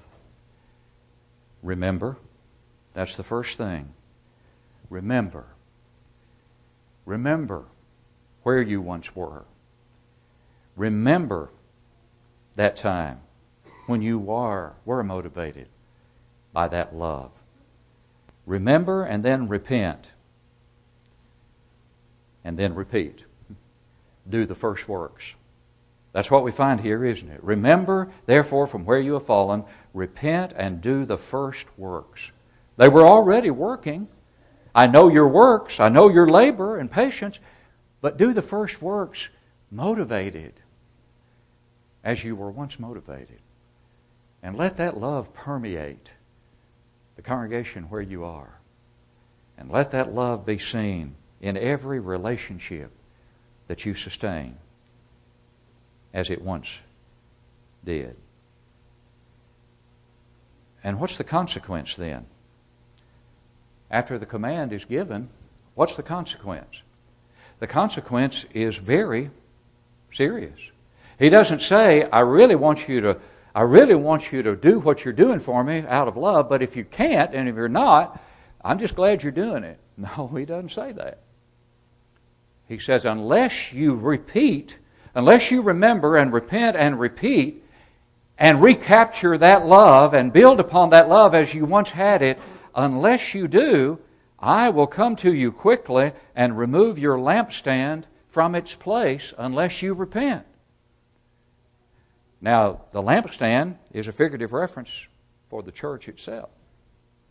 Remember. 1.62 2.16
That's 2.94 3.18
the 3.18 3.24
first 3.24 3.58
thing. 3.58 3.94
Remember. 4.90 5.48
Remember 7.06 7.66
where 8.44 8.62
you 8.62 8.80
once 8.80 9.14
were. 9.14 9.44
Remember 10.78 11.50
that 12.56 12.78
time 12.78 13.20
when 13.86 14.02
you 14.02 14.18
were, 14.18 14.72
were 14.86 15.04
motivated 15.04 15.68
by 16.54 16.70
that 16.70 16.96
love. 16.96 17.32
Remember 18.46 19.04
and 19.04 19.26
then 19.26 19.50
repent. 19.50 20.12
And 22.46 22.58
then 22.58 22.76
repeat. 22.76 23.26
Do 24.30 24.46
the 24.46 24.56
first 24.56 24.88
works. 24.88 25.36
That's 26.12 26.32
what 26.32 26.44
we 26.44 26.52
find 26.52 26.82
here, 26.82 27.06
isn't 27.06 27.30
it? 27.30 27.44
Remember, 27.44 28.12
therefore, 28.26 28.66
from 28.66 28.86
where 28.86 29.00
you 29.00 29.14
have 29.14 29.26
fallen, 29.26 29.64
repent 29.94 30.54
and 30.56 30.82
do 30.82 31.06
the 31.06 31.18
first 31.18 31.68
works. 31.78 32.32
They 32.78 32.90
were 32.90 33.06
already 33.06 33.52
working. 33.52 34.08
I 34.74 34.88
know 34.88 35.08
your 35.08 35.28
works, 35.28 35.80
I 35.80 35.90
know 35.90 36.10
your 36.10 36.28
labor 36.28 36.78
and 36.78 36.92
patience, 36.92 37.40
but 38.02 38.18
do 38.18 38.34
the 38.34 38.42
first 38.42 38.82
works 38.82 39.30
motivated 39.72 40.54
as 42.04 42.24
you 42.24 42.36
were 42.36 42.52
once 42.52 42.80
motivated. 42.80 43.40
And 44.42 44.56
let 44.58 44.78
that 44.78 44.98
love 44.98 45.34
permeate 45.34 46.12
the 47.16 47.22
congregation 47.22 47.90
where 47.90 48.02
you 48.02 48.24
are. 48.24 48.62
And 49.58 49.70
let 49.70 49.92
that 49.92 50.14
love 50.14 50.46
be 50.46 50.58
seen 50.58 51.16
in 51.42 51.58
every 51.58 52.00
relationship 52.00 52.92
that 53.68 53.86
you 53.86 53.94
sustain 53.94 54.58
as 56.14 56.30
it 56.30 56.42
once 56.42 56.80
did. 57.84 58.16
And 60.84 61.00
what's 61.00 61.18
the 61.18 61.24
consequence 61.24 61.96
then? 61.96 62.26
After 63.92 64.18
the 64.18 64.26
command 64.26 64.72
is 64.72 64.86
given, 64.86 65.30
what's 65.76 65.96
the 65.96 66.04
consequence? 66.04 66.82
The 67.60 67.68
consequence 67.68 68.46
is 68.54 68.78
very 68.78 69.32
serious. 70.12 70.60
He 71.18 71.30
doesn't 71.30 71.62
say, 71.62 72.04
I 72.10 72.22
really 72.22 72.56
want 72.56 72.88
you 72.88 73.02
to 73.02 73.20
I 73.56 73.64
really 73.64 73.96
want 73.96 74.32
you 74.32 74.44
to 74.44 74.56
do 74.56 74.80
what 74.80 75.04
you're 75.04 75.14
doing 75.14 75.40
for 75.40 75.64
me 75.64 75.84
out 75.88 76.08
of 76.08 76.16
love, 76.16 76.48
but 76.48 76.62
if 76.62 76.76
you 76.76 76.86
can't 76.86 77.34
and 77.34 77.50
if 77.50 77.56
you're 77.56 77.68
not, 77.68 78.22
I'm 78.64 78.80
just 78.80 78.96
glad 78.96 79.24
you're 79.24 79.32
doing 79.32 79.64
it. 79.64 79.80
No, 80.00 80.28
he 80.28 80.46
doesn't 80.46 80.70
say 80.70 80.94
that. 80.94 81.20
He 82.70 82.78
says, 82.78 83.04
unless 83.04 83.74
you 83.74 83.96
repeat, 83.96 84.78
unless 85.20 85.52
you 85.52 85.62
remember 85.62 86.16
and 86.16 86.32
repent 86.32 86.78
and 86.78 86.98
repeat 86.98 87.62
and 88.38 88.62
recapture 88.62 89.38
that 89.38 89.66
love 89.66 90.14
and 90.14 90.32
build 90.32 90.62
upon 90.62 90.92
that 90.92 91.10
love 91.10 91.36
as 91.36 91.54
you 91.54 91.66
once 91.66 91.92
had 91.92 92.22
it, 92.22 92.40
unless 92.74 93.34
you 93.34 93.46
do, 93.46 94.00
I 94.40 94.70
will 94.70 94.88
come 94.88 95.18
to 95.18 95.34
you 95.34 95.52
quickly 95.52 96.14
and 96.34 96.58
remove 96.58 96.98
your 96.98 97.18
lampstand 97.18 98.06
from 98.30 98.56
its 98.56 98.76
place 98.76 99.34
unless 99.38 99.82
you 99.82 99.94
repent. 99.94 100.46
Now, 102.40 102.84
the 102.94 103.04
lampstand 103.04 103.78
is 103.92 104.08
a 104.08 104.14
figurative 104.14 104.54
reference 104.54 105.08
for 105.50 105.62
the 105.62 105.74
church 105.74 106.08
itself. 106.08 106.52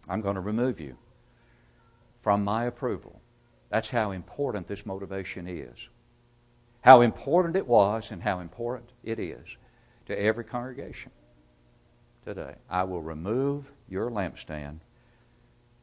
I'm 0.06 0.20
going 0.20 0.34
to 0.34 0.42
remove 0.42 0.78
you 0.78 0.98
from 2.20 2.44
my 2.44 2.66
approval. 2.66 3.22
That's 3.70 3.88
how 3.88 4.10
important 4.10 4.66
this 4.66 4.84
motivation 4.84 5.48
is. 5.48 5.88
How 6.82 7.00
important 7.00 7.56
it 7.56 7.66
was 7.66 8.10
and 8.10 8.22
how 8.22 8.40
important 8.40 8.90
it 9.02 9.18
is 9.18 9.56
to 10.06 10.18
every 10.18 10.44
congregation 10.44 11.10
today. 12.24 12.54
I 12.70 12.84
will 12.84 13.02
remove 13.02 13.72
your 13.88 14.10
lampstand 14.10 14.80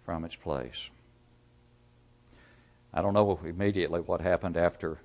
from 0.03 0.23
its 0.23 0.36
place. 0.36 0.89
I 2.93 3.01
don't 3.01 3.13
know 3.13 3.39
immediately 3.43 3.99
what 3.99 4.21
happened 4.21 4.55
after 4.55 4.99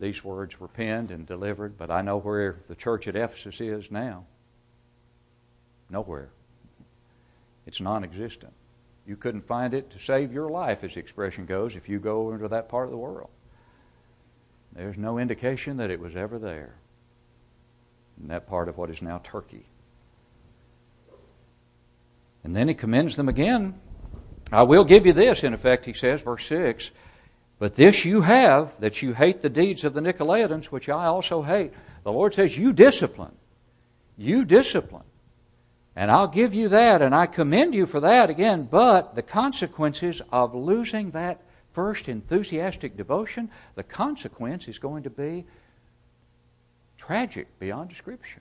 these 0.00 0.24
words 0.24 0.58
were 0.58 0.68
penned 0.68 1.10
and 1.10 1.26
delivered, 1.26 1.78
but 1.78 1.90
I 1.90 2.02
know 2.02 2.18
where 2.18 2.56
the 2.68 2.74
church 2.74 3.06
at 3.06 3.16
Ephesus 3.16 3.60
is 3.60 3.90
now. 3.90 4.24
Nowhere. 5.90 6.30
It's 7.66 7.80
non 7.80 8.02
existent. 8.02 8.52
You 9.06 9.16
couldn't 9.16 9.46
find 9.46 9.74
it 9.74 9.90
to 9.90 9.98
save 9.98 10.32
your 10.32 10.48
life, 10.48 10.82
as 10.82 10.94
the 10.94 11.00
expression 11.00 11.44
goes, 11.44 11.76
if 11.76 11.88
you 11.88 11.98
go 11.98 12.32
into 12.32 12.48
that 12.48 12.68
part 12.68 12.86
of 12.86 12.90
the 12.90 12.96
world. 12.96 13.30
There's 14.74 14.98
no 14.98 15.18
indication 15.18 15.76
that 15.76 15.90
it 15.90 16.00
was 16.00 16.16
ever 16.16 16.38
there 16.38 16.74
in 18.20 18.28
that 18.28 18.46
part 18.46 18.68
of 18.68 18.76
what 18.76 18.90
is 18.90 19.02
now 19.02 19.20
Turkey. 19.22 19.66
And 22.42 22.54
then 22.54 22.68
he 22.68 22.74
commends 22.74 23.16
them 23.16 23.28
again. 23.28 23.80
I 24.52 24.62
will 24.62 24.84
give 24.84 25.06
you 25.06 25.12
this, 25.12 25.42
in 25.42 25.54
effect, 25.54 25.84
he 25.86 25.92
says, 25.92 26.22
verse 26.22 26.46
6 26.46 26.90
but 27.58 27.76
this 27.76 28.04
you 28.04 28.22
have, 28.22 28.78
that 28.80 29.02
you 29.02 29.14
hate 29.14 29.40
the 29.40 29.48
deeds 29.48 29.84
of 29.84 29.94
the 29.94 30.00
Nicolaitans, 30.00 30.66
which 30.66 30.88
I 30.88 31.06
also 31.06 31.42
hate. 31.42 31.72
The 32.02 32.12
Lord 32.12 32.34
says, 32.34 32.58
You 32.58 32.72
discipline. 32.72 33.34
You 34.16 34.44
discipline. 34.44 35.04
And 35.96 36.10
I'll 36.10 36.28
give 36.28 36.54
you 36.54 36.68
that, 36.70 37.02
and 37.02 37.14
I 37.14 37.26
commend 37.26 37.74
you 37.74 37.86
for 37.86 38.00
that 38.00 38.28
again. 38.28 38.68
But 38.68 39.14
the 39.14 39.22
consequences 39.22 40.20
of 40.32 40.54
losing 40.54 41.12
that 41.12 41.40
first 41.74 42.08
enthusiastic 42.08 42.96
devotion, 42.96 43.50
the 43.74 43.82
consequence 43.82 44.68
is 44.68 44.78
going 44.78 45.02
to 45.02 45.10
be 45.10 45.44
tragic 46.96 47.58
beyond 47.58 47.90
description. 47.90 48.40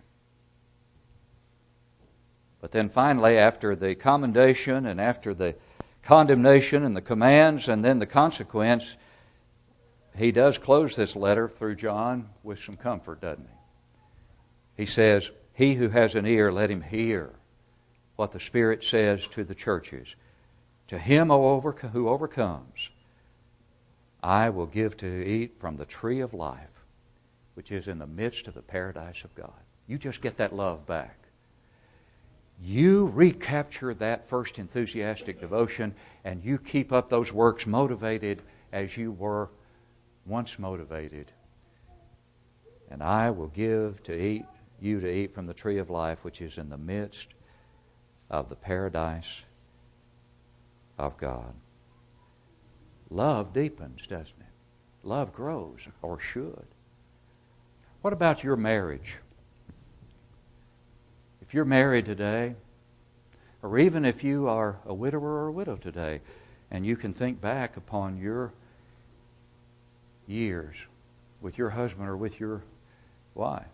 But 2.62 2.72
then 2.72 2.88
finally, 2.88 3.38
after 3.38 3.76
the 3.76 3.96
commendation 3.96 4.86
and 4.86 5.02
after 5.02 5.34
the 5.34 5.56
condemnation 6.02 6.86
and 6.86 6.96
the 6.96 7.02
commands 7.02 7.68
and 7.68 7.84
then 7.84 8.00
the 8.00 8.06
consequence, 8.06 8.96
he 10.16 10.32
does 10.32 10.58
close 10.58 10.96
this 10.96 11.16
letter 11.16 11.50
through 11.50 11.76
John 11.76 12.30
with 12.44 12.60
some 12.60 12.78
comfort, 12.78 13.20
doesn't 13.20 13.48
he? 13.48 14.84
He 14.84 14.86
says, 14.86 15.32
He 15.54 15.74
who 15.74 15.90
has 15.90 16.16
an 16.16 16.26
ear, 16.26 16.52
let 16.52 16.70
him 16.70 16.82
hear 16.82 17.34
what 18.16 18.32
the 18.32 18.40
Spirit 18.40 18.84
says 18.84 19.28
to 19.30 19.44
the 19.44 19.56
churches. 19.56 20.16
To 20.88 21.00
him 21.00 21.30
who 21.30 22.08
overcomes, 22.08 22.92
I 24.24 24.50
will 24.50 24.68
give 24.68 24.96
to 24.98 25.28
eat 25.28 25.60
from 25.60 25.76
the 25.76 25.86
tree 25.86 26.22
of 26.22 26.34
life, 26.34 26.86
which 27.56 27.72
is 27.72 27.90
in 27.90 28.00
the 28.00 28.08
midst 28.08 28.48
of 28.48 28.54
the 28.54 28.62
paradise 28.62 29.26
of 29.26 29.36
God. 29.36 29.52
You 29.86 29.98
just 29.98 30.22
get 30.22 30.38
that 30.38 30.56
love 30.56 30.88
back. 30.88 31.18
You 32.62 33.08
recapture 33.08 33.94
that 33.96 34.30
first 34.30 34.58
enthusiastic 34.58 35.42
devotion 35.42 35.94
and 36.24 36.42
you 36.42 36.58
keep 36.58 36.94
up 36.94 37.10
those 37.10 37.34
works 37.34 37.68
motivated 37.68 38.42
as 38.72 38.96
you 38.96 39.12
were 39.12 39.50
once 40.26 40.58
motivated. 40.58 41.34
And 42.90 43.04
I 43.04 43.30
will 43.30 43.48
give 43.48 44.02
to 44.04 44.18
eat 44.18 44.46
you 44.80 45.02
to 45.02 45.12
eat 45.12 45.34
from 45.34 45.48
the 45.48 45.54
tree 45.54 45.78
of 45.78 45.90
life 45.90 46.24
which 46.24 46.42
is 46.42 46.58
in 46.58 46.70
the 46.70 46.78
midst 46.78 47.30
of 48.30 48.48
the 48.48 48.56
paradise 48.56 49.44
of 50.98 51.18
God. 51.18 51.54
Love 53.10 53.54
deepens, 53.54 54.08
doesn't 54.08 54.40
it? 54.40 55.08
Love 55.08 55.34
grows, 55.34 55.88
or 56.02 56.20
should. 56.20 56.66
What 58.02 58.14
about 58.14 58.44
your 58.44 58.56
marriage? 58.56 59.18
If 61.42 61.54
you're 61.54 61.66
married 61.66 62.06
today, 62.06 62.56
or 63.62 63.78
even 63.78 64.06
if 64.06 64.24
you 64.24 64.48
are 64.48 64.78
a 64.86 64.94
widower 64.94 65.44
or 65.44 65.48
a 65.48 65.52
widow 65.52 65.76
today, 65.76 66.22
and 66.72 66.86
you 66.86 66.96
can 66.96 67.14
think 67.14 67.40
back 67.40 67.78
upon 67.78 68.18
your 68.18 68.52
years 70.28 70.76
with 71.42 71.58
your 71.58 71.72
husband 71.72 72.10
or 72.10 72.18
with 72.18 72.40
your 72.40 72.64
wife. 73.36 73.68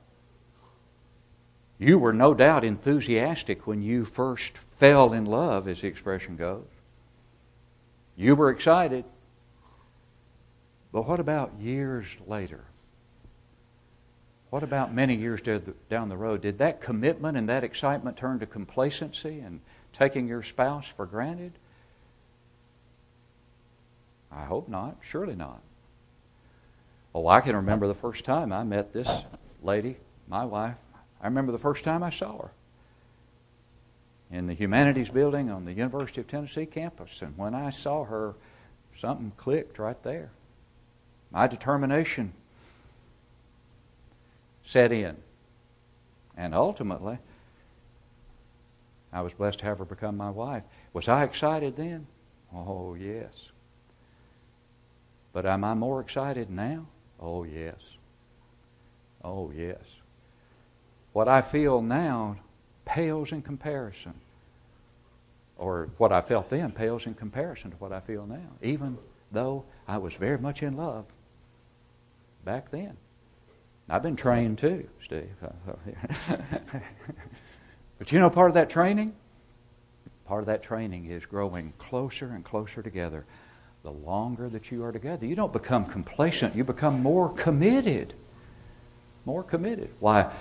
You 1.77 1.97
were 1.97 2.11
no 2.11 2.33
doubt 2.33 2.65
enthusiastic 2.65 3.65
when 3.65 3.81
you 3.81 4.03
first 4.03 4.57
fell 4.57 5.13
in 5.13 5.25
love, 5.25 5.67
as 5.67 5.81
the 5.81 5.87
expression 5.87 6.35
goes. 6.35 6.65
You 8.17 8.35
were 8.35 8.49
excited. 8.49 9.05
But 10.91 11.07
what 11.07 11.19
about 11.19 11.53
years 11.59 12.17
later? 12.25 12.63
What 14.49 14.63
about 14.63 14.93
many 14.93 15.15
years 15.15 15.41
down 15.89 16.09
the 16.09 16.17
road? 16.17 16.41
Did 16.41 16.57
that 16.57 16.81
commitment 16.81 17.37
and 17.37 17.47
that 17.49 17.63
excitement 17.63 18.17
turn 18.17 18.39
to 18.39 18.47
complacency 18.47 19.39
and 19.39 19.61
taking 19.93 20.27
your 20.27 20.41
spouse 20.41 20.87
for 20.87 21.05
granted? 21.05 21.53
I 24.31 24.45
hope 24.45 24.67
not. 24.67 24.97
Surely 25.01 25.35
not. 25.35 25.61
Oh, 27.13 27.27
I 27.27 27.41
can 27.41 27.55
remember 27.55 27.87
the 27.87 27.93
first 27.93 28.25
time 28.25 28.51
I 28.51 28.63
met 28.63 28.93
this 28.93 29.09
lady, 29.61 29.97
my 30.27 30.45
wife. 30.45 30.77
I 31.21 31.27
remember 31.27 31.51
the 31.51 31.59
first 31.59 31.83
time 31.83 32.01
I 32.01 32.09
saw 32.09 32.37
her 32.37 32.51
in 34.31 34.47
the 34.47 34.53
humanities 34.53 35.09
building 35.09 35.51
on 35.51 35.65
the 35.65 35.73
University 35.73 36.21
of 36.21 36.27
Tennessee 36.27 36.65
campus. 36.65 37.21
And 37.21 37.37
when 37.37 37.53
I 37.53 37.71
saw 37.71 38.03
her, 38.05 38.35
something 38.95 39.31
clicked 39.37 39.79
right 39.79 40.01
there. 40.03 40.31
My 41.31 41.47
determination 41.47 42.33
set 44.63 44.91
in. 44.91 45.17
And 46.37 46.55
ultimately, 46.55 47.17
I 49.11 49.21
was 49.21 49.33
blessed 49.33 49.59
to 49.59 49.65
have 49.65 49.79
her 49.79 49.85
become 49.85 50.15
my 50.15 50.29
wife. 50.29 50.63
Was 50.93 51.07
I 51.07 51.23
excited 51.23 51.75
then? 51.75 52.07
Oh, 52.53 52.95
yes. 52.95 53.51
But 55.33 55.45
am 55.45 55.63
I 55.63 55.73
more 55.73 56.01
excited 56.01 56.49
now? 56.49 56.85
Oh, 57.19 57.43
yes. 57.43 57.97
Oh, 59.23 59.51
yes. 59.51 59.81
What 61.13 61.27
I 61.27 61.41
feel 61.41 61.81
now 61.81 62.37
pales 62.85 63.31
in 63.31 63.41
comparison. 63.41 64.13
Or 65.57 65.89
what 65.97 66.11
I 66.11 66.21
felt 66.21 66.49
then 66.49 66.71
pales 66.71 67.05
in 67.05 67.13
comparison 67.13 67.71
to 67.71 67.77
what 67.77 67.91
I 67.91 67.99
feel 67.99 68.25
now, 68.25 68.49
even 68.61 68.97
though 69.31 69.65
I 69.87 69.97
was 69.97 70.13
very 70.13 70.37
much 70.37 70.63
in 70.63 70.77
love 70.77 71.05
back 72.43 72.71
then. 72.71 72.97
I've 73.89 74.03
been 74.03 74.15
trained 74.15 74.59
too, 74.59 74.87
Steve. 75.03 75.31
but 77.97 78.11
you 78.11 78.19
know, 78.19 78.29
part 78.29 78.51
of 78.51 78.53
that 78.53 78.69
training, 78.69 79.15
part 80.25 80.41
of 80.41 80.45
that 80.45 80.61
training 80.61 81.05
is 81.05 81.25
growing 81.25 81.73
closer 81.77 82.27
and 82.27 82.45
closer 82.45 82.83
together. 82.83 83.25
The 83.81 83.91
longer 83.91 84.49
that 84.49 84.71
you 84.71 84.83
are 84.83 84.91
together, 84.91 85.25
you 85.25 85.35
don't 85.35 85.53
become 85.53 85.85
complacent, 85.85 86.55
you 86.55 86.63
become 86.63 87.01
more 87.01 87.33
committed. 87.33 88.13
More 89.25 89.43
committed. 89.43 89.89
Why, 89.99 90.31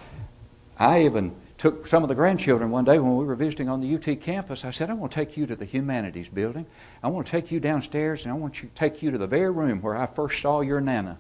I 0.78 1.04
even 1.04 1.34
took 1.56 1.86
some 1.86 2.02
of 2.02 2.08
the 2.08 2.14
grandchildren 2.14 2.70
one 2.70 2.84
day 2.84 2.98
when 2.98 3.16
we 3.16 3.24
were 3.24 3.34
visiting 3.34 3.68
on 3.68 3.80
the 3.80 3.94
UT 3.94 4.20
campus. 4.20 4.64
I 4.64 4.70
said, 4.70 4.90
I 4.90 4.94
want 4.94 5.12
to 5.12 5.16
take 5.16 5.36
you 5.36 5.46
to 5.46 5.56
the 5.56 5.64
humanities 5.64 6.28
building. 6.28 6.66
I 7.02 7.08
want 7.08 7.26
to 7.26 7.30
take 7.30 7.50
you 7.50 7.60
downstairs 7.60 8.24
and 8.24 8.32
I 8.32 8.36
want 8.36 8.54
to 8.56 8.66
take 8.74 9.02
you 9.02 9.10
to 9.10 9.18
the 9.18 9.26
very 9.26 9.50
room 9.50 9.80
where 9.80 9.96
I 9.96 10.06
first 10.06 10.40
saw 10.40 10.60
your 10.60 10.80
Nana. 10.80 11.18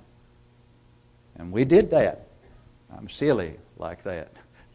And 1.38 1.52
we 1.52 1.64
did 1.64 1.90
that. 1.90 2.26
I'm 2.96 3.08
silly 3.08 3.54
like 3.76 4.02
that, 4.04 4.32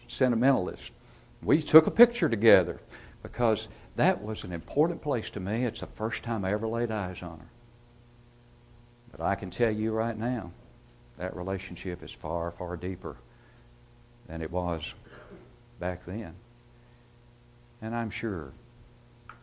sentimentalist. 0.07 0.91
We 1.41 1.61
took 1.61 1.87
a 1.87 1.91
picture 1.91 2.29
together 2.29 2.79
because 3.21 3.67
that 3.95 4.23
was 4.23 4.43
an 4.43 4.51
important 4.51 5.01
place 5.01 5.29
to 5.31 5.39
me. 5.39 5.65
It's 5.65 5.81
the 5.81 5.87
first 5.87 6.23
time 6.23 6.45
I 6.45 6.51
ever 6.51 6.67
laid 6.67 6.91
eyes 6.91 7.21
on 7.21 7.39
her. 7.39 7.45
But 9.11 9.21
I 9.21 9.35
can 9.35 9.51
tell 9.51 9.71
you 9.71 9.91
right 9.91 10.17
now, 10.17 10.51
that 11.17 11.35
relationship 11.35 12.01
is 12.01 12.11
far, 12.11 12.49
far 12.51 12.75
deeper 12.75 13.17
than 14.27 14.41
it 14.41 14.51
was 14.51 14.93
back 15.79 16.05
then. 16.05 16.33
And 17.81 17.93
I'm 17.93 18.09
sure 18.09 18.51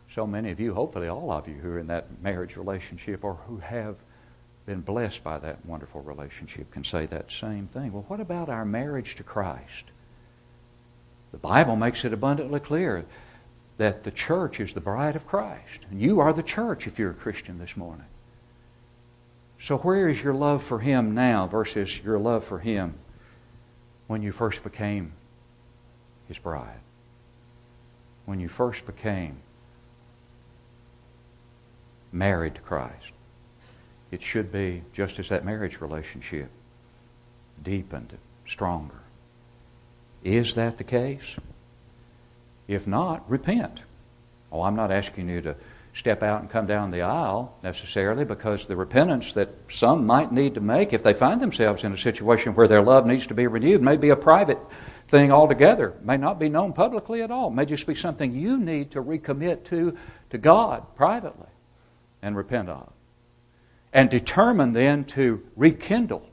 so 0.09 0.27
many 0.27 0.51
of 0.51 0.59
you, 0.59 0.73
hopefully 0.73 1.07
all 1.07 1.31
of 1.31 1.47
you 1.47 1.53
who 1.55 1.71
are 1.71 1.79
in 1.79 1.87
that 1.87 2.21
marriage 2.21 2.57
relationship 2.57 3.23
or 3.23 3.35
who 3.47 3.57
have 3.57 3.95
been 4.65 4.81
blessed 4.81 5.23
by 5.23 5.39
that 5.39 5.65
wonderful 5.65 6.01
relationship 6.01 6.71
can 6.71 6.83
say 6.83 7.05
that 7.07 7.31
same 7.31 7.67
thing. 7.67 7.91
Well, 7.91 8.05
what 8.07 8.19
about 8.19 8.49
our 8.49 8.65
marriage 8.65 9.15
to 9.15 9.23
Christ? 9.23 9.85
The 11.31 11.37
Bible 11.37 11.75
makes 11.75 12.05
it 12.05 12.13
abundantly 12.13 12.59
clear 12.59 13.05
that 13.77 14.03
the 14.03 14.11
church 14.11 14.59
is 14.59 14.73
the 14.73 14.81
bride 14.81 15.15
of 15.15 15.25
Christ. 15.25 15.85
And 15.89 16.01
you 16.01 16.19
are 16.19 16.33
the 16.33 16.43
church 16.43 16.85
if 16.85 16.99
you're 16.99 17.11
a 17.11 17.15
Christian 17.15 17.57
this 17.57 17.75
morning. 17.75 18.05
So, 19.59 19.77
where 19.77 20.09
is 20.09 20.23
your 20.23 20.33
love 20.33 20.63
for 20.63 20.79
Him 20.79 21.13
now 21.13 21.47
versus 21.47 22.03
your 22.03 22.19
love 22.19 22.43
for 22.43 22.59
Him 22.59 22.95
when 24.07 24.21
you 24.21 24.31
first 24.31 24.63
became 24.63 25.13
His 26.27 26.37
bride? 26.37 26.79
When 28.25 28.39
you 28.39 28.47
first 28.49 28.85
became 28.85 29.37
married 32.11 32.55
to 32.55 32.61
Christ? 32.61 33.11
It 34.11 34.21
should 34.21 34.51
be 34.51 34.83
just 34.93 35.19
as 35.19 35.29
that 35.29 35.45
marriage 35.45 35.79
relationship 35.79 36.49
deepened, 37.63 38.17
stronger. 38.45 39.01
Is 40.23 40.55
that 40.55 40.77
the 40.77 40.83
case? 40.83 41.37
If 42.67 42.87
not, 42.87 43.27
repent. 43.29 43.83
Oh, 44.51 44.63
I'm 44.63 44.75
not 44.75 44.91
asking 44.91 45.29
you 45.29 45.41
to 45.41 45.55
step 45.93 46.23
out 46.23 46.41
and 46.41 46.49
come 46.49 46.65
down 46.65 46.89
the 46.89 47.01
aisle 47.01 47.53
necessarily 47.63 48.23
because 48.23 48.65
the 48.65 48.75
repentance 48.75 49.33
that 49.33 49.49
some 49.69 50.05
might 50.05 50.31
need 50.31 50.53
to 50.55 50.61
make 50.61 50.93
if 50.93 51.03
they 51.03 51.13
find 51.13 51.41
themselves 51.41 51.83
in 51.83 51.91
a 51.91 51.97
situation 51.97 52.53
where 52.55 52.67
their 52.67 52.81
love 52.81 53.05
needs 53.05 53.27
to 53.27 53.33
be 53.33 53.47
renewed 53.47 53.81
may 53.81 53.97
be 53.97 54.09
a 54.09 54.15
private 54.15 54.59
thing 55.09 55.31
altogether, 55.31 55.93
may 56.01 56.15
not 56.15 56.39
be 56.39 56.47
known 56.47 56.71
publicly 56.71 57.21
at 57.21 57.31
all, 57.31 57.49
may 57.49 57.65
just 57.65 57.85
be 57.85 57.95
something 57.95 58.33
you 58.33 58.57
need 58.57 58.91
to 58.91 59.03
recommit 59.03 59.65
to 59.65 59.97
to 60.29 60.37
God 60.37 60.95
privately 60.95 61.49
and 62.21 62.37
repent 62.37 62.69
of 62.69 62.91
and 63.93 64.09
determine 64.09 64.73
then 64.73 65.03
to 65.03 65.43
rekindle 65.55 66.29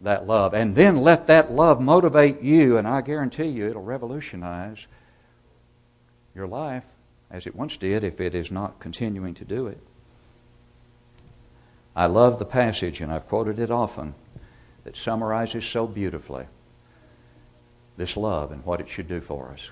that 0.00 0.26
love 0.26 0.52
and 0.52 0.74
then 0.74 0.98
let 0.98 1.26
that 1.26 1.52
love 1.52 1.80
motivate 1.80 2.40
you. 2.42 2.76
And 2.76 2.86
i 2.86 3.00
guarantee 3.00 3.46
you 3.46 3.68
it'll 3.68 3.82
revolutionize 3.82 4.86
your 6.34 6.46
life 6.46 6.86
as 7.30 7.46
it 7.46 7.56
once 7.56 7.76
did 7.76 8.04
if 8.04 8.20
it 8.20 8.34
is 8.34 8.50
not 8.50 8.78
continuing 8.78 9.34
to 9.34 9.44
do 9.44 9.66
it. 9.66 9.78
I 11.94 12.06
love 12.06 12.38
the 12.38 12.44
passage 12.44 13.00
and 13.00 13.12
i've 13.12 13.28
quoted 13.28 13.58
it 13.58 13.70
often 13.70 14.14
that 14.84 14.96
summarizes 14.96 15.64
so 15.64 15.86
beautifully 15.86 16.46
this 17.96 18.16
love 18.16 18.50
and 18.50 18.64
what 18.64 18.80
it 18.80 18.88
should 18.88 19.08
do 19.08 19.20
for 19.20 19.50
us. 19.50 19.70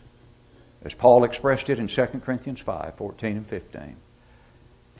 As 0.82 0.94
paul 0.94 1.24
expressed 1.24 1.70
it 1.70 1.78
in 1.78 1.88
2 1.88 2.06
corinthians 2.24 2.60
5 2.60 2.94
14 2.94 3.36
and 3.36 3.46
15 3.46 3.96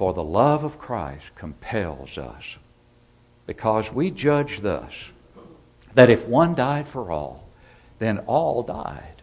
for 0.01 0.15
the 0.15 0.25
love 0.25 0.65
of 0.65 0.79
Christ 0.79 1.35
compels 1.35 2.17
us, 2.17 2.57
because 3.47 3.93
we 3.93 4.11
judge 4.11 4.63
thus 4.63 5.11
that 5.93 6.09
if 6.09 6.27
one 6.27 6.55
died 6.55 6.89
for 6.89 7.11
all, 7.11 7.51
then 7.99 8.21
all 8.21 8.63
died. 8.63 9.21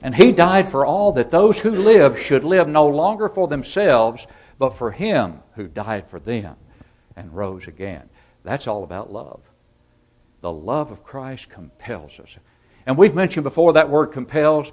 And 0.00 0.14
he 0.14 0.30
died 0.30 0.68
for 0.68 0.86
all 0.86 1.10
that 1.14 1.32
those 1.32 1.58
who 1.58 1.72
live 1.72 2.20
should 2.20 2.44
live 2.44 2.68
no 2.68 2.86
longer 2.86 3.28
for 3.28 3.48
themselves, 3.48 4.28
but 4.60 4.76
for 4.76 4.92
him 4.92 5.40
who 5.56 5.66
died 5.66 6.06
for 6.06 6.20
them 6.20 6.54
and 7.16 7.34
rose 7.34 7.66
again. 7.66 8.08
That's 8.44 8.68
all 8.68 8.84
about 8.84 9.12
love. 9.12 9.40
The 10.40 10.52
love 10.52 10.92
of 10.92 11.02
Christ 11.02 11.50
compels 11.50 12.20
us. 12.20 12.36
And 12.86 12.96
we've 12.96 13.16
mentioned 13.16 13.42
before 13.42 13.72
that 13.72 13.90
word 13.90 14.12
compels 14.12 14.70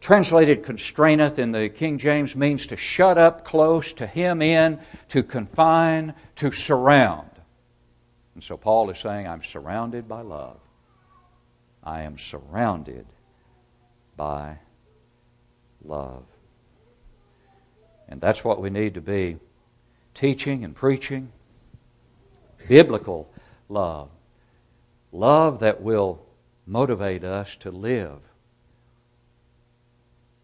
translated 0.00 0.62
constraineth 0.62 1.38
in 1.38 1.52
the 1.52 1.68
King 1.68 1.98
James 1.98 2.36
means 2.36 2.66
to 2.68 2.76
shut 2.76 3.18
up 3.18 3.44
close, 3.44 3.92
to 3.94 4.06
hem 4.06 4.42
in, 4.42 4.78
to 5.08 5.22
confine, 5.22 6.14
to 6.36 6.50
surround. 6.50 7.30
And 8.34 8.44
so 8.44 8.56
Paul 8.56 8.90
is 8.90 8.98
saying, 8.98 9.26
I'm 9.26 9.42
surrounded 9.42 10.06
by 10.06 10.20
love. 10.20 10.58
I 11.82 12.02
am 12.02 12.18
surrounded 12.18 13.06
by 14.16 14.58
love. 15.84 16.24
And 18.08 18.20
that's 18.20 18.44
what 18.44 18.60
we 18.60 18.70
need 18.70 18.94
to 18.94 19.00
be 19.00 19.38
teaching 20.14 20.64
and 20.64 20.74
preaching 20.74 21.32
biblical 22.68 23.30
love. 23.68 24.10
Love 25.12 25.60
that 25.60 25.80
will 25.80 26.24
motivate 26.66 27.24
us 27.24 27.56
to 27.56 27.70
live 27.70 28.18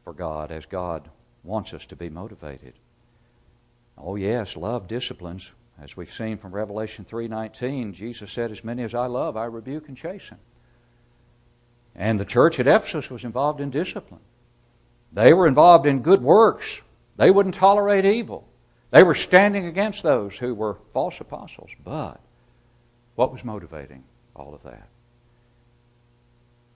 for 0.04 0.12
God 0.12 0.50
as 0.50 0.66
God 0.66 1.08
wants 1.42 1.74
us 1.74 1.86
to 1.86 1.96
be 1.96 2.08
motivated. 2.08 2.74
Oh 3.96 4.16
yes, 4.16 4.56
love 4.56 4.86
disciplines. 4.86 5.52
As 5.80 5.96
we've 5.96 6.12
seen 6.12 6.36
from 6.38 6.54
Revelation 6.54 7.04
3:19, 7.04 7.92
Jesus 7.92 8.30
said, 8.30 8.50
"As 8.50 8.64
many 8.64 8.82
as 8.82 8.94
I 8.94 9.06
love, 9.06 9.36
I 9.36 9.44
rebuke 9.44 9.88
and 9.88 9.96
chasten." 9.96 10.38
And 11.94 12.18
the 12.18 12.24
church 12.24 12.58
at 12.58 12.66
Ephesus 12.66 13.10
was 13.10 13.24
involved 13.24 13.60
in 13.60 13.70
discipline. 13.70 14.22
They 15.12 15.34
were 15.34 15.46
involved 15.46 15.86
in 15.86 16.02
good 16.02 16.22
works. 16.22 16.82
They 17.16 17.30
wouldn't 17.30 17.54
tolerate 17.54 18.04
evil. 18.04 18.48
They 18.90 19.02
were 19.02 19.14
standing 19.14 19.66
against 19.66 20.02
those 20.02 20.38
who 20.38 20.54
were 20.54 20.78
false 20.92 21.20
apostles. 21.20 21.70
But 21.82 22.20
what 23.14 23.32
was 23.32 23.44
motivating 23.44 24.04
all 24.34 24.54
of 24.54 24.62
that? 24.62 24.88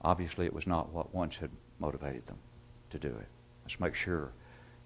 Obviously, 0.01 0.45
it 0.45 0.53
was 0.53 0.67
not 0.67 0.89
what 0.89 1.13
once 1.13 1.37
had 1.37 1.51
motivated 1.79 2.27
them 2.27 2.37
to 2.91 2.99
do 2.99 3.09
it. 3.09 3.27
Let's 3.63 3.79
make 3.79 3.95
sure 3.95 4.31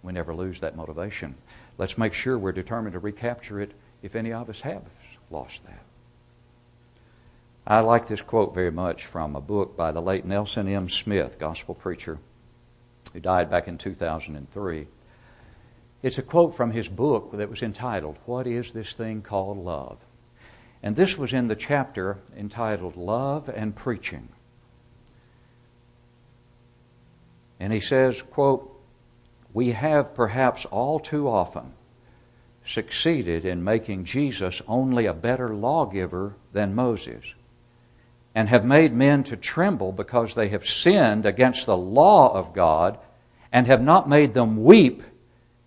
we 0.03 0.13
never 0.13 0.33
lose 0.33 0.59
that 0.59 0.75
motivation. 0.75 1.35
Let's 1.77 1.97
make 1.97 2.13
sure 2.13 2.37
we're 2.37 2.51
determined 2.51 2.93
to 2.93 2.99
recapture 2.99 3.59
it 3.59 3.71
if 4.01 4.15
any 4.15 4.33
of 4.33 4.49
us 4.49 4.61
have 4.61 4.83
lost 5.29 5.65
that. 5.65 5.83
I 7.65 7.79
like 7.81 8.07
this 8.07 8.21
quote 8.21 8.55
very 8.55 8.71
much 8.71 9.05
from 9.05 9.35
a 9.35 9.41
book 9.41 9.77
by 9.77 9.91
the 9.91 10.01
late 10.01 10.25
Nelson 10.25 10.67
M. 10.67 10.89
Smith, 10.89 11.37
gospel 11.37 11.75
preacher, 11.75 12.17
who 13.13 13.19
died 13.19 13.49
back 13.49 13.67
in 13.67 13.77
2003. 13.77 14.87
It's 16.01 16.17
a 16.17 16.23
quote 16.23 16.55
from 16.55 16.71
his 16.71 16.87
book 16.87 17.31
that 17.33 17.49
was 17.49 17.61
entitled, 17.61 18.17
What 18.25 18.47
is 18.47 18.71
This 18.71 18.93
Thing 18.93 19.21
Called 19.21 19.59
Love? 19.59 19.99
And 20.81 20.95
this 20.95 21.17
was 21.17 21.31
in 21.31 21.47
the 21.47 21.55
chapter 21.55 22.17
entitled 22.35 22.97
Love 22.97 23.47
and 23.47 23.75
Preaching. 23.75 24.29
And 27.61 27.71
he 27.71 27.79
says, 27.79 28.23
quote, 28.23 28.75
We 29.53 29.73
have 29.73 30.15
perhaps 30.15 30.65
all 30.65 30.97
too 30.97 31.29
often 31.29 31.73
succeeded 32.65 33.45
in 33.45 33.63
making 33.63 34.05
Jesus 34.05 34.63
only 34.67 35.05
a 35.05 35.13
better 35.13 35.49
lawgiver 35.49 36.33
than 36.53 36.73
Moses, 36.73 37.35
and 38.33 38.49
have 38.49 38.65
made 38.65 38.93
men 38.93 39.23
to 39.25 39.37
tremble 39.37 39.91
because 39.91 40.33
they 40.33 40.47
have 40.49 40.65
sinned 40.65 41.27
against 41.27 41.67
the 41.67 41.77
law 41.77 42.35
of 42.35 42.51
God, 42.51 42.97
and 43.51 43.67
have 43.67 43.81
not 43.81 44.09
made 44.09 44.33
them 44.33 44.63
weep 44.63 45.03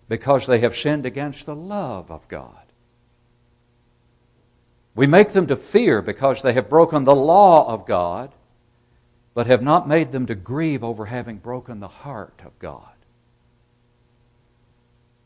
because 0.09 0.47
they 0.47 0.59
have 0.59 0.75
sinned 0.75 1.05
against 1.05 1.45
the 1.45 1.55
love 1.55 2.11
of 2.11 2.27
God. 2.27 2.65
We 4.95 5.07
make 5.07 5.29
them 5.29 5.47
to 5.47 5.55
fear 5.55 6.01
because 6.01 6.41
they 6.41 6.51
have 6.53 6.67
broken 6.67 7.05
the 7.05 7.15
law 7.15 7.71
of 7.71 7.85
God, 7.85 8.33
but 9.35 9.47
have 9.47 9.61
not 9.61 9.87
made 9.87 10.11
them 10.11 10.25
to 10.25 10.33
grieve 10.33 10.83
over 10.83 11.05
having 11.05 11.37
broken 11.37 11.81
the 11.81 11.87
heart 11.89 12.41
of 12.43 12.57
God. 12.57 12.89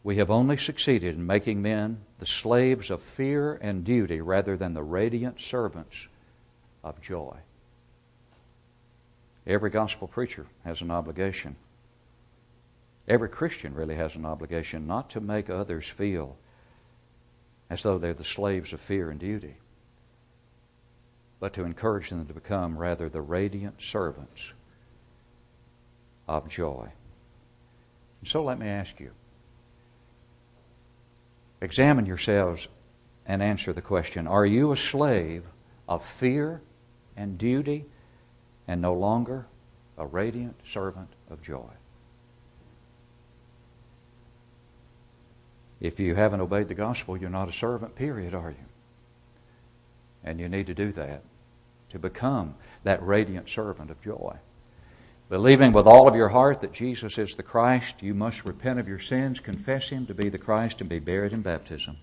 We 0.03 0.15
have 0.15 0.31
only 0.31 0.57
succeeded 0.57 1.15
in 1.15 1.27
making 1.27 1.61
men 1.61 2.01
the 2.17 2.25
slaves 2.25 2.89
of 2.89 3.03
fear 3.03 3.53
and 3.61 3.83
duty 3.85 4.19
rather 4.19 4.57
than 4.57 4.73
the 4.73 4.83
radiant 4.83 5.39
servants 5.39 6.07
of 6.83 6.99
joy. 6.99 7.37
Every 9.45 9.69
gospel 9.69 10.07
preacher 10.07 10.47
has 10.65 10.81
an 10.81 10.89
obligation. 10.89 11.55
Every 13.07 13.29
Christian 13.29 13.75
really 13.75 13.95
has 13.95 14.15
an 14.15 14.25
obligation 14.25 14.87
not 14.87 15.11
to 15.11 15.21
make 15.21 15.51
others 15.51 15.85
feel 15.87 16.35
as 17.69 17.83
though 17.83 17.99
they're 17.99 18.13
the 18.15 18.23
slaves 18.23 18.73
of 18.73 18.81
fear 18.81 19.11
and 19.11 19.19
duty, 19.19 19.57
but 21.39 21.53
to 21.53 21.63
encourage 21.63 22.09
them 22.09 22.25
to 22.25 22.33
become 22.33 22.77
rather 22.77 23.07
the 23.07 23.21
radiant 23.21 23.81
servants 23.81 24.53
of 26.27 26.49
joy. 26.49 26.89
And 28.21 28.27
so 28.27 28.43
let 28.43 28.59
me 28.59 28.67
ask 28.67 28.99
you 28.99 29.11
examine 31.61 32.05
yourselves 32.05 32.67
and 33.25 33.41
answer 33.41 33.73
the 33.73 33.81
question 33.81 34.27
Are 34.27 34.45
you 34.45 34.71
a 34.71 34.77
slave 34.77 35.45
of 35.87 36.05
fear 36.05 36.61
and 37.15 37.37
duty 37.37 37.85
and 38.67 38.81
no 38.81 38.93
longer 38.93 39.47
a 39.97 40.05
radiant 40.05 40.55
servant 40.65 41.09
of 41.29 41.41
joy? 41.41 41.71
If 45.79 45.97
you 45.99 46.15
haven't 46.15 46.41
obeyed 46.41 46.67
the 46.67 46.73
gospel, 46.75 47.15
you're 47.15 47.29
not 47.29 47.47
a 47.47 47.53
servant, 47.53 47.95
period, 47.95 48.33
are 48.33 48.49
you? 48.49 48.65
And 50.25 50.37
you 50.37 50.49
need 50.49 50.67
to 50.67 50.73
do 50.73 50.91
that 50.91 51.23
to 51.89 51.99
become 51.99 52.55
that 52.83 53.01
radiant 53.05 53.49
servant 53.49 53.91
of 53.91 54.01
joy. 54.01 54.37
Believing 55.29 55.73
with 55.73 55.85
all 55.85 56.07
of 56.07 56.15
your 56.15 56.29
heart 56.29 56.61
that 56.61 56.73
Jesus 56.73 57.17
is 57.17 57.35
the 57.35 57.43
Christ, 57.43 58.01
you 58.01 58.15
must 58.15 58.45
repent 58.45 58.79
of 58.79 58.87
your 58.87 58.99
sins, 58.99 59.39
confess 59.39 59.89
Him 59.89 60.07
to 60.07 60.13
be 60.15 60.29
the 60.29 60.39
Christ, 60.39 60.81
and 60.81 60.89
be 60.89 60.99
buried 60.99 61.33
in 61.33 61.41
baptism 61.41 61.97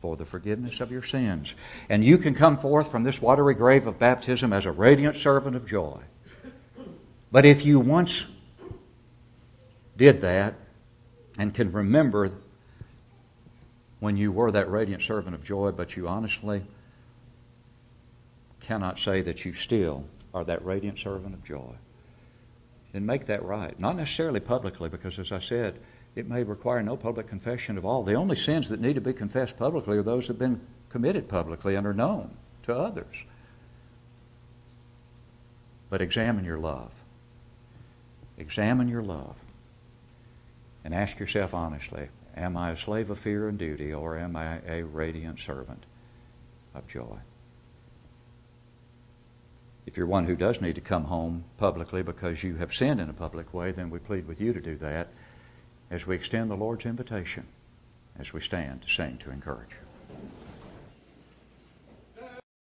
for 0.00 0.16
the 0.16 0.24
forgiveness 0.24 0.80
of 0.80 0.90
your 0.90 1.02
sins. 1.02 1.54
And 1.88 2.04
you 2.04 2.18
can 2.18 2.34
come 2.34 2.56
forth 2.56 2.90
from 2.90 3.04
this 3.04 3.22
watery 3.22 3.54
grave 3.54 3.86
of 3.86 3.98
baptism 3.98 4.52
as 4.52 4.66
a 4.66 4.72
radiant 4.72 5.16
servant 5.16 5.56
of 5.56 5.66
joy. 5.66 6.00
But 7.30 7.44
if 7.44 7.64
you 7.64 7.80
once 7.80 8.26
did 9.96 10.20
that 10.20 10.54
and 11.38 11.54
can 11.54 11.72
remember 11.72 12.32
when 14.00 14.16
you 14.16 14.32
were 14.32 14.50
that 14.50 14.70
radiant 14.70 15.02
servant 15.02 15.34
of 15.34 15.44
joy, 15.44 15.70
but 15.70 15.96
you 15.96 16.08
honestly 16.08 16.64
cannot 18.62 18.98
say 18.98 19.20
that 19.22 19.44
you 19.44 19.52
still 19.52 20.04
are 20.32 20.44
that 20.44 20.64
radiant 20.64 20.98
servant 20.98 21.34
of 21.34 21.44
joy. 21.44 21.74
Then 22.92 23.04
make 23.06 23.26
that 23.26 23.44
right. 23.44 23.78
Not 23.78 23.96
necessarily 23.96 24.40
publicly, 24.40 24.88
because 24.88 25.18
as 25.18 25.32
I 25.32 25.38
said, 25.38 25.78
it 26.14 26.28
may 26.28 26.42
require 26.42 26.82
no 26.82 26.96
public 26.96 27.26
confession 27.26 27.78
of 27.78 27.84
all. 27.84 28.02
The 28.02 28.14
only 28.14 28.36
sins 28.36 28.68
that 28.68 28.80
need 28.80 28.94
to 28.94 29.00
be 29.00 29.12
confessed 29.12 29.56
publicly 29.56 29.96
are 29.96 30.02
those 30.02 30.26
that 30.26 30.34
have 30.34 30.38
been 30.38 30.60
committed 30.88 31.28
publicly 31.28 31.74
and 31.74 31.86
are 31.86 31.94
known 31.94 32.36
to 32.64 32.74
others. 32.74 33.24
But 35.88 36.02
examine 36.02 36.44
your 36.44 36.58
love. 36.58 36.92
Examine 38.38 38.88
your 38.88 39.02
love. 39.02 39.36
And 40.84 40.94
ask 40.94 41.18
yourself 41.18 41.54
honestly 41.54 42.08
Am 42.34 42.56
I 42.56 42.70
a 42.70 42.76
slave 42.76 43.10
of 43.10 43.18
fear 43.18 43.46
and 43.48 43.58
duty, 43.58 43.92
or 43.92 44.16
am 44.16 44.36
I 44.36 44.60
a 44.66 44.82
radiant 44.82 45.38
servant 45.38 45.84
of 46.74 46.88
joy? 46.88 47.18
If 49.84 49.96
you're 49.96 50.06
one 50.06 50.26
who 50.26 50.36
does 50.36 50.60
need 50.60 50.76
to 50.76 50.80
come 50.80 51.04
home 51.04 51.44
publicly 51.58 52.02
because 52.02 52.44
you 52.44 52.56
have 52.56 52.74
sinned 52.74 53.00
in 53.00 53.10
a 53.10 53.14
public 53.14 53.52
way, 53.52 53.72
then 53.72 53.90
we 53.90 53.98
plead 53.98 54.28
with 54.28 54.40
you 54.40 54.52
to 54.52 54.60
do 54.60 54.76
that 54.76 55.08
as 55.90 56.06
we 56.06 56.14
extend 56.14 56.50
the 56.50 56.56
Lord's 56.56 56.86
invitation 56.86 57.46
as 58.18 58.32
we 58.32 58.40
stand 58.40 58.82
to 58.82 58.88
sing 58.88 59.18
to 59.18 59.30
encourage 59.30 59.70
you. 59.70 59.91